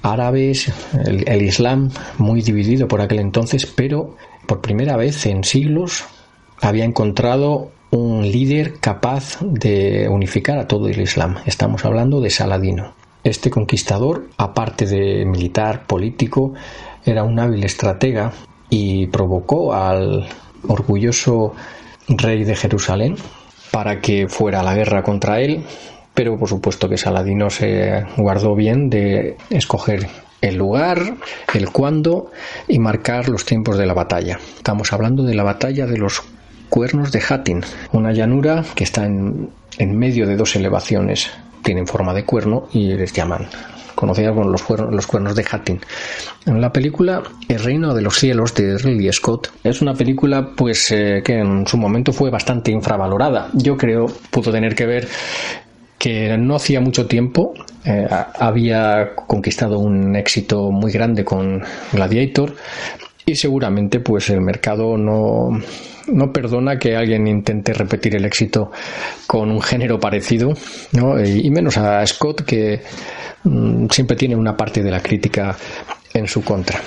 árabes, 0.02 0.72
el, 1.06 1.42
Islam 1.42 1.90
muy 2.18 2.42
dividido 2.42 2.88
por 2.88 3.00
aquel 3.00 3.20
entonces, 3.20 3.66
pero 3.66 4.16
por 4.46 4.60
primera 4.60 4.96
vez 4.96 5.26
en 5.26 5.44
siglos 5.44 6.04
había 6.60 6.84
encontrado 6.84 7.70
un 7.90 8.22
líder 8.22 8.78
capaz 8.80 9.38
de 9.40 10.08
unificar 10.08 10.58
a 10.58 10.66
todo 10.66 10.88
el 10.88 11.00
Islam. 11.00 11.36
Estamos 11.46 11.84
hablando 11.84 12.20
de 12.20 12.30
Saladino. 12.30 12.94
Este 13.22 13.50
conquistador, 13.50 14.28
aparte 14.36 14.86
de 14.86 15.24
militar, 15.24 15.86
político, 15.86 16.54
era 17.04 17.22
un 17.22 17.38
hábil 17.38 17.62
estratega 17.64 18.32
y 18.70 19.06
provocó 19.08 19.74
al 19.74 20.26
orgulloso 20.66 21.54
rey 22.08 22.44
de 22.44 22.56
Jerusalén 22.56 23.16
para 23.70 24.00
que 24.00 24.28
fuera 24.28 24.62
la 24.62 24.74
guerra 24.74 25.02
contra 25.02 25.40
él, 25.40 25.64
pero 26.14 26.38
por 26.38 26.48
supuesto 26.48 26.88
que 26.88 26.98
Saladino 26.98 27.50
se 27.50 28.04
guardó 28.16 28.54
bien 28.54 28.90
de 28.90 29.36
escoger 29.50 30.08
el 30.40 30.56
lugar, 30.56 31.14
el 31.54 31.70
cuándo 31.70 32.30
y 32.68 32.78
marcar 32.78 33.28
los 33.28 33.46
tiempos 33.46 33.78
de 33.78 33.86
la 33.86 33.94
batalla. 33.94 34.38
Estamos 34.56 34.92
hablando 34.92 35.22
de 35.22 35.34
la 35.34 35.44
batalla 35.44 35.86
de 35.86 35.98
los 35.98 36.22
cuernos 36.68 37.12
de 37.12 37.22
Hattin, 37.26 37.62
una 37.92 38.12
llanura 38.12 38.64
que 38.74 38.84
está 38.84 39.06
en, 39.06 39.50
en 39.78 39.96
medio 39.96 40.26
de 40.26 40.36
dos 40.36 40.56
elevaciones, 40.56 41.30
tienen 41.62 41.86
forma 41.86 42.12
de 42.14 42.24
cuerno 42.24 42.68
y 42.72 42.94
les 42.94 43.12
llaman 43.12 43.48
conocida 43.94 44.30
como 44.30 44.48
los 44.48 44.62
cuernos, 44.62 44.92
los 44.92 45.06
cuernos 45.06 45.36
de 45.36 45.44
Hattin. 45.48 45.80
La 46.46 46.72
película 46.72 47.22
El 47.48 47.60
reino 47.60 47.94
de 47.94 48.02
los 48.02 48.16
cielos 48.16 48.54
de 48.54 48.76
Ridley 48.78 49.12
Scott 49.12 49.52
es 49.62 49.80
una 49.80 49.94
película 49.94 50.50
pues 50.56 50.90
eh, 50.90 51.22
que 51.24 51.38
en 51.38 51.66
su 51.66 51.76
momento 51.76 52.12
fue 52.12 52.30
bastante 52.30 52.70
infravalorada. 52.70 53.50
Yo 53.52 53.76
creo 53.76 54.06
pudo 54.30 54.50
tener 54.50 54.74
que 54.74 54.86
ver 54.86 55.08
que 55.98 56.36
no 56.36 56.56
hacía 56.56 56.80
mucho 56.80 57.06
tiempo 57.06 57.54
eh, 57.84 58.08
había 58.38 59.14
conquistado 59.14 59.78
un 59.78 60.16
éxito 60.16 60.72
muy 60.72 60.90
grande 60.90 61.24
con 61.24 61.62
Gladiator 61.92 62.56
y 63.24 63.34
seguramente 63.36 64.00
pues 64.00 64.30
el 64.30 64.40
mercado 64.40 64.96
no, 64.96 65.50
no 66.08 66.32
perdona 66.32 66.78
que 66.78 66.96
alguien 66.96 67.26
intente 67.26 67.72
repetir 67.72 68.16
el 68.16 68.24
éxito 68.24 68.70
con 69.26 69.50
un 69.50 69.62
género 69.62 69.98
parecido, 70.00 70.52
¿no? 70.92 71.22
y, 71.22 71.50
menos 71.50 71.76
a 71.78 72.04
Scott 72.06 72.42
que 72.42 72.82
mm, 73.44 73.86
siempre 73.90 74.16
tiene 74.16 74.36
una 74.36 74.56
parte 74.56 74.82
de 74.82 74.90
la 74.90 75.00
crítica 75.00 75.56
en 76.14 76.26
su 76.26 76.42
contra. 76.42 76.80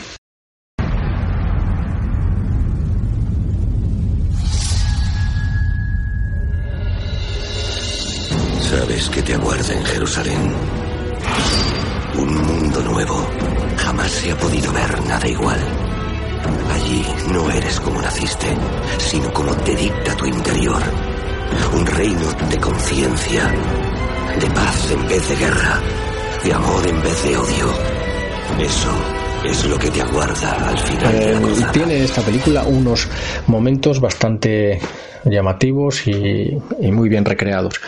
Sabes 8.60 9.10
que 9.10 9.22
te 9.22 9.34
aguarda 9.36 9.74
en 9.74 9.86
Jerusalén. 9.86 10.54
Un 12.18 12.34
mundo 12.36 12.82
nuevo. 12.82 13.28
Jamás 13.78 14.12
se 14.12 14.32
ha 14.32 14.38
podido 14.38 14.74
ver 14.74 15.02
nada 15.06 15.28
igual. 15.28 15.85
Allí 16.72 17.06
no 17.32 17.50
eres 17.50 17.80
como 17.80 18.02
naciste, 18.02 18.48
sino 18.98 19.32
como 19.34 19.56
te 19.58 19.76
dicta 19.76 20.16
tu 20.16 20.26
interior. 20.26 20.82
Un 21.74 21.86
reino 21.86 22.32
de 22.50 22.60
conciencia, 22.60 23.54
de 24.40 24.48
paz 24.52 24.92
en 24.92 25.08
vez 25.08 25.30
de 25.30 25.36
guerra, 25.36 25.82
de 26.44 26.54
amor 26.54 26.88
en 26.88 27.02
vez 27.02 27.24
de 27.24 27.38
odio. 27.38 27.74
Eso 28.60 29.25
es 29.46 29.66
lo 29.66 29.78
que 29.78 29.90
te 29.90 30.02
aguarda 30.02 30.70
al 30.70 30.78
final 30.78 31.14
de 31.14 31.40
la 31.60 31.62
Eh, 31.62 31.66
tiene 31.72 32.04
esta 32.04 32.22
película 32.22 32.64
unos 32.64 33.08
momentos 33.48 34.00
bastante 34.00 34.80
llamativos 35.26 36.08
y, 36.08 36.58
y 36.80 36.92
muy 36.92 37.10
bien 37.10 37.26
recreados. 37.26 37.80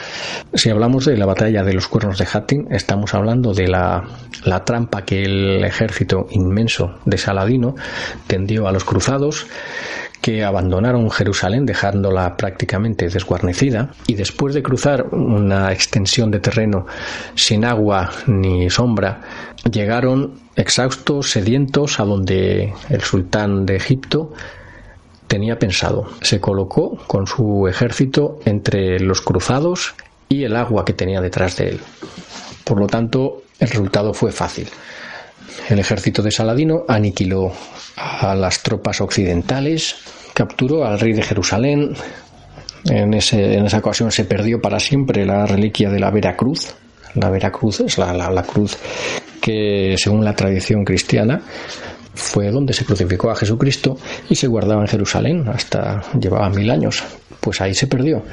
Si 0.54 0.70
hablamos 0.70 1.06
de 1.06 1.18
la 1.18 1.26
batalla 1.26 1.64
de 1.64 1.74
los 1.74 1.88
cuernos 1.88 2.18
de 2.18 2.28
Hattin, 2.32 2.68
estamos 2.72 3.14
hablando 3.14 3.54
de 3.54 3.68
la, 3.68 4.04
la 4.44 4.64
trampa 4.66 5.04
que 5.04 5.24
el 5.24 5.64
ejército 5.64 6.28
inmenso 6.32 7.00
de 7.06 7.18
Saladino 7.18 7.76
tendió 8.28 8.68
a 8.68 8.72
los 8.72 8.84
cruzados 8.84 9.48
que 10.22 10.44
abandonaron 10.44 11.12
Jerusalén 11.12 11.66
dejándola 11.66 12.36
prácticamente 12.36 13.08
desguarnecida 13.08 13.92
y 14.08 14.16
después 14.16 14.56
de 14.56 14.64
cruzar 14.64 15.06
una 15.12 15.72
extensión 15.72 16.32
de 16.32 16.40
terreno 16.40 16.88
sin 17.36 17.64
agua 17.64 18.10
ni 18.26 18.68
sombra 18.70 19.22
llegaron 19.72 20.47
exhaustos, 20.58 21.32
sedientos 21.32 22.00
a 22.00 22.04
donde 22.04 22.74
el 22.90 23.02
sultán 23.02 23.66
de 23.66 23.78
Egipto 23.78 24.34
tenía 25.28 25.58
pensado. 25.60 26.10
Se 26.22 26.40
colocó 26.42 26.98
con 27.08 27.28
su 27.28 27.68
ejército 27.68 28.40
entre 28.46 29.00
los 29.00 29.22
cruzados 29.22 29.94
y 30.30 30.44
el 30.44 30.56
agua 30.56 30.84
que 30.84 30.94
tenía 30.94 31.22
detrás 31.22 31.56
de 31.58 31.70
él. 31.70 31.80
Por 32.66 32.80
lo 32.80 32.88
tanto, 32.88 33.44
el 33.60 33.70
resultado 33.70 34.14
fue 34.14 34.32
fácil. 34.32 34.68
El 35.70 35.80
ejército 35.80 36.22
de 36.22 36.32
Saladino 36.32 36.84
aniquiló 36.88 37.52
a 37.96 38.36
las 38.36 38.62
tropas 38.64 39.00
occidentales, 39.02 39.96
capturó 40.34 40.86
al 40.86 41.00
rey 41.00 41.14
de 41.14 41.24
Jerusalén. 41.24 41.94
En, 42.86 43.14
ese- 43.14 43.56
en 43.58 43.66
esa 43.66 43.80
ocasión 43.80 44.12
se 44.12 44.26
perdió 44.26 44.62
para 44.62 44.80
siempre 44.80 45.26
la 45.26 45.46
reliquia 45.46 45.90
de 45.90 46.00
la 46.00 46.10
Veracruz. 46.12 46.68
La 47.16 47.30
Veracruz 47.30 47.80
es 47.82 47.98
la, 47.98 48.14
la- 48.14 48.30
la 48.32 48.44
cruz 48.44 48.78
que, 49.48 49.96
según 49.98 50.26
la 50.26 50.36
tradición 50.36 50.84
cristiana, 50.84 51.42
fue 52.14 52.52
donde 52.52 52.74
se 52.74 52.84
crucificó 52.84 53.30
a 53.30 53.36
Jesucristo 53.36 53.98
y 54.30 54.36
se 54.36 54.48
guardaba 54.48 54.82
en 54.82 54.88
Jerusalén 54.88 55.48
hasta 55.48 56.02
llevaba 56.20 56.50
mil 56.50 56.70
años. 56.70 57.02
Pues 57.40 57.62
ahí 57.62 57.74
se 57.74 57.88
perdió. 57.88 58.24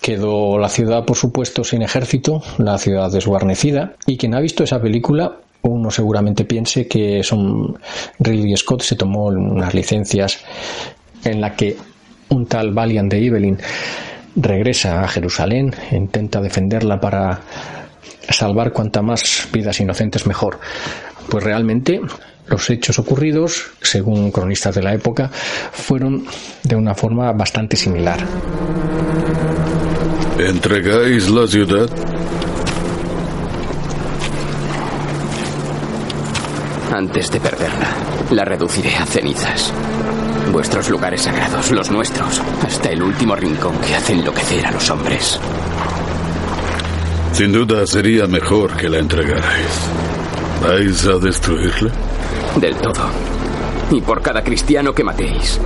Quedó 0.00 0.58
la 0.58 0.70
ciudad, 0.70 1.04
por 1.04 1.18
supuesto, 1.18 1.64
sin 1.64 1.82
ejército, 1.82 2.42
la 2.56 2.78
ciudad 2.78 3.12
desguarnecida, 3.12 3.96
y 4.06 4.16
quien 4.16 4.34
ha 4.34 4.40
visto 4.40 4.64
esa 4.64 4.80
película, 4.80 5.36
uno 5.60 5.90
seguramente 5.90 6.46
piense 6.46 6.88
que 6.88 7.22
son 7.22 7.76
Ridley 8.18 8.56
Scott 8.56 8.82
se 8.82 8.96
tomó 8.96 9.26
unas 9.26 9.74
licencias 9.74 10.38
en 11.24 11.42
la 11.42 11.54
que 11.56 11.76
un 12.30 12.46
tal 12.46 12.72
Valiant 12.72 13.10
de 13.10 13.26
Evelyn 13.26 13.58
regresa 14.36 15.02
a 15.02 15.08
Jerusalén, 15.08 15.74
intenta 15.90 16.40
defenderla 16.40 17.00
para 17.00 17.40
salvar 18.30 18.72
cuanta 18.72 19.02
más 19.02 19.48
vidas 19.52 19.80
inocentes 19.80 20.26
mejor. 20.26 20.58
Pues 21.28 21.42
realmente 21.42 22.00
los 22.46 22.70
hechos 22.70 22.98
ocurridos, 22.98 23.70
según 23.82 24.30
cronistas 24.30 24.74
de 24.74 24.82
la 24.82 24.94
época, 24.94 25.28
fueron 25.72 26.24
de 26.62 26.76
una 26.76 26.94
forma 26.94 27.32
bastante 27.32 27.76
similar. 27.76 28.20
¿Entregáis 30.38 31.28
la 31.30 31.46
ciudad? 31.46 31.88
Antes 36.92 37.30
de 37.30 37.40
perderla, 37.40 37.88
la 38.30 38.44
reduciré 38.44 38.94
a 38.96 39.04
cenizas. 39.04 39.72
Vuestros 40.52 40.88
lugares 40.88 41.22
sagrados, 41.22 41.70
los 41.72 41.90
nuestros, 41.90 42.40
hasta 42.64 42.90
el 42.90 43.02
último 43.02 43.34
rincón 43.34 43.76
que 43.80 43.94
hace 43.94 44.12
enloquecer 44.12 44.64
a 44.64 44.70
los 44.70 44.88
hombres. 44.90 45.40
Sin 47.36 47.52
duda 47.52 47.86
sería 47.86 48.26
mejor 48.26 48.74
que 48.78 48.88
la 48.88 48.96
entregarais. 48.96 49.90
¿Vais 50.62 51.04
a 51.04 51.18
destruirla? 51.18 51.90
Del 52.58 52.74
todo. 52.76 53.10
Y 53.90 54.00
por 54.00 54.22
cada 54.22 54.42
cristiano 54.42 54.94
que 54.94 55.04
matéis, 55.04 55.60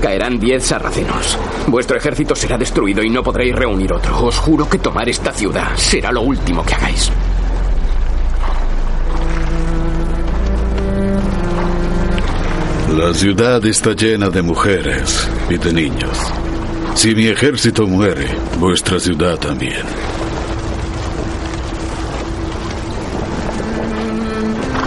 caerán 0.00 0.38
diez 0.38 0.66
sarracenos. 0.66 1.36
Vuestro 1.66 1.96
ejército 1.96 2.36
será 2.36 2.56
destruido 2.56 3.02
y 3.02 3.10
no 3.10 3.24
podréis 3.24 3.56
reunir 3.56 3.92
otro. 3.92 4.24
Os 4.24 4.38
juro 4.38 4.68
que 4.68 4.78
tomar 4.78 5.08
esta 5.08 5.32
ciudad 5.32 5.74
será 5.74 6.12
lo 6.12 6.20
último 6.20 6.64
que 6.64 6.74
hagáis. 6.74 7.10
La 12.96 13.12
ciudad 13.12 13.66
está 13.66 13.94
llena 13.94 14.30
de 14.30 14.42
mujeres 14.42 15.28
y 15.50 15.58
de 15.58 15.72
niños. 15.72 16.16
Si 16.94 17.16
mi 17.16 17.26
ejército 17.26 17.84
muere, 17.84 18.28
vuestra 18.60 19.00
ciudad 19.00 19.36
también. 19.38 19.82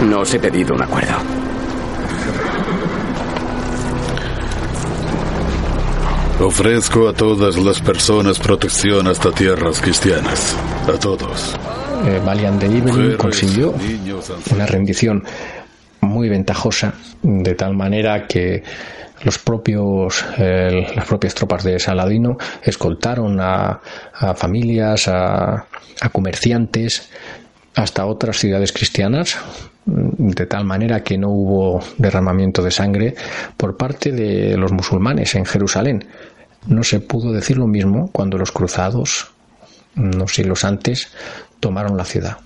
No 0.08 0.20
os 0.20 0.34
he 0.34 0.38
pedido 0.38 0.74
un 0.74 0.82
acuerdo. 0.82 1.14
Ofrezco 6.40 7.08
a 7.08 7.12
todas 7.12 7.58
las 7.58 7.82
personas 7.82 8.38
protección 8.38 9.06
hasta 9.06 9.30
tierras 9.30 9.80
cristianas. 9.80 10.56
A 10.88 10.98
todos. 10.98 11.54
Eh, 12.06 12.18
Valiant 12.24 12.58
de 12.58 12.78
Evelyn 12.78 13.16
consiguió 13.18 13.74
una 14.50 14.64
rendición 14.64 15.22
muy 16.00 16.30
ventajosa, 16.30 16.94
de 17.22 17.54
tal 17.54 17.76
manera 17.76 18.26
que 18.26 18.62
los 19.22 19.38
propios, 19.38 20.24
eh, 20.38 20.86
las 20.96 21.06
propias 21.06 21.34
tropas 21.34 21.62
de 21.62 21.78
Saladino 21.78 22.38
escoltaron 22.62 23.38
a, 23.38 23.80
a 24.14 24.34
familias, 24.34 25.08
a, 25.08 25.66
a 26.00 26.08
comerciantes, 26.10 27.10
hasta 27.74 28.06
otras 28.06 28.38
ciudades 28.38 28.72
cristianas, 28.72 29.36
de 29.86 30.46
tal 30.46 30.64
manera 30.64 31.02
que 31.02 31.18
no 31.18 31.30
hubo 31.30 31.82
derramamiento 31.98 32.62
de 32.62 32.70
sangre 32.70 33.14
por 33.56 33.76
parte 33.76 34.12
de 34.12 34.56
los 34.56 34.72
musulmanes 34.72 35.34
en 35.34 35.44
Jerusalén. 35.44 36.06
No 36.66 36.82
se 36.82 37.00
pudo 37.00 37.32
decir 37.32 37.56
lo 37.56 37.66
mismo 37.66 38.10
cuando 38.12 38.36
los 38.36 38.52
cruzados, 38.52 39.32
unos 39.96 40.34
siglos 40.34 40.64
antes, 40.64 41.12
tomaron 41.58 41.96
la 41.96 42.04
ciudad. 42.04 42.38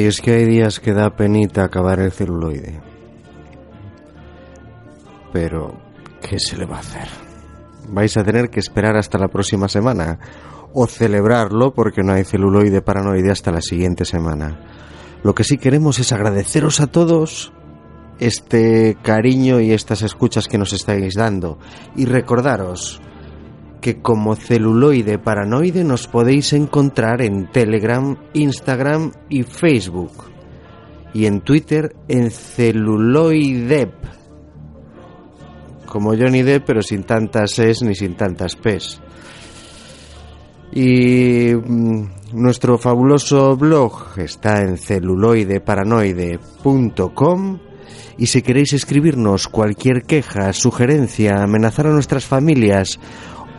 Ay, 0.00 0.06
es 0.06 0.22
que 0.22 0.32
hay 0.32 0.46
días 0.46 0.80
que 0.80 0.94
da 0.94 1.14
penita 1.14 1.62
acabar 1.62 2.00
el 2.00 2.10
celuloide. 2.10 2.80
Pero, 5.30 5.78
¿qué 6.22 6.38
se 6.38 6.56
le 6.56 6.64
va 6.64 6.76
a 6.76 6.80
hacer? 6.80 7.06
Vais 7.86 8.16
a 8.16 8.24
tener 8.24 8.48
que 8.48 8.60
esperar 8.60 8.96
hasta 8.96 9.18
la 9.18 9.28
próxima 9.28 9.68
semana. 9.68 10.18
O 10.72 10.86
celebrarlo 10.86 11.74
porque 11.74 12.02
no 12.02 12.14
hay 12.14 12.24
celuloide 12.24 12.80
paranoide 12.80 13.30
hasta 13.30 13.52
la 13.52 13.60
siguiente 13.60 14.06
semana. 14.06 14.58
Lo 15.22 15.34
que 15.34 15.44
sí 15.44 15.58
queremos 15.58 15.98
es 15.98 16.12
agradeceros 16.12 16.80
a 16.80 16.86
todos 16.86 17.52
este 18.18 18.96
cariño 19.02 19.60
y 19.60 19.72
estas 19.72 20.00
escuchas 20.00 20.48
que 20.48 20.56
nos 20.56 20.72
estáis 20.72 21.14
dando. 21.14 21.58
Y 21.94 22.06
recordaros 22.06 23.02
que 23.80 24.00
como 24.00 24.36
celuloide 24.36 25.18
paranoide 25.18 25.82
nos 25.84 26.06
podéis 26.06 26.52
encontrar 26.52 27.22
en 27.22 27.50
Telegram, 27.50 28.16
Instagram 28.34 29.12
y 29.28 29.42
Facebook. 29.42 30.30
Y 31.12 31.26
en 31.26 31.40
Twitter 31.40 31.96
en 32.08 32.30
celuloidep. 32.30 33.92
Como 35.86 36.16
Johnny 36.16 36.42
Depp, 36.42 36.66
pero 36.66 36.82
sin 36.82 37.02
tantas 37.02 37.58
es 37.58 37.82
ni 37.82 37.96
sin 37.96 38.14
tantas 38.14 38.54
pes. 38.54 39.00
Y 40.72 41.52
mm, 41.52 42.04
nuestro 42.34 42.78
fabuloso 42.78 43.56
blog 43.56 44.16
está 44.18 44.62
en 44.62 44.78
celuloideparanoide.com 44.78 47.58
y 48.20 48.26
si 48.26 48.42
queréis 48.42 48.74
escribirnos 48.74 49.48
cualquier 49.48 50.02
queja, 50.02 50.52
sugerencia, 50.52 51.42
amenazar 51.42 51.86
a 51.86 51.92
nuestras 51.92 52.26
familias 52.26 53.00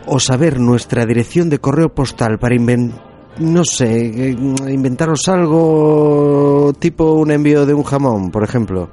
o 0.06 0.18
saber 0.18 0.60
nuestra 0.60 1.06
dirección 1.06 1.48
de 1.48 1.58
correo 1.58 1.94
postal 1.94 2.38
para, 2.38 2.56
no 2.56 3.64
sé, 3.64 4.30
eh, 4.30 4.36
inventaros 4.68 5.28
algo 5.28 6.72
tipo 6.78 7.12
un 7.12 7.30
envío 7.30 7.66
de 7.66 7.74
un 7.74 7.82
jamón, 7.82 8.30
por 8.30 8.44
ejemplo. 8.44 8.90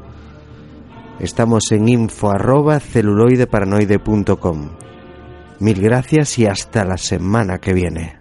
Estamos 1.20 1.72
en 1.72 1.90
info 1.90 2.32
arroba 2.32 2.80
celuloideparanoide.com. 2.80 4.70
Mil 5.60 5.82
gracias 5.82 6.40
y 6.40 6.46
hasta 6.46 6.86
la 6.86 6.98
semana 6.98 7.58
que 7.58 7.74
viene. 7.74 8.19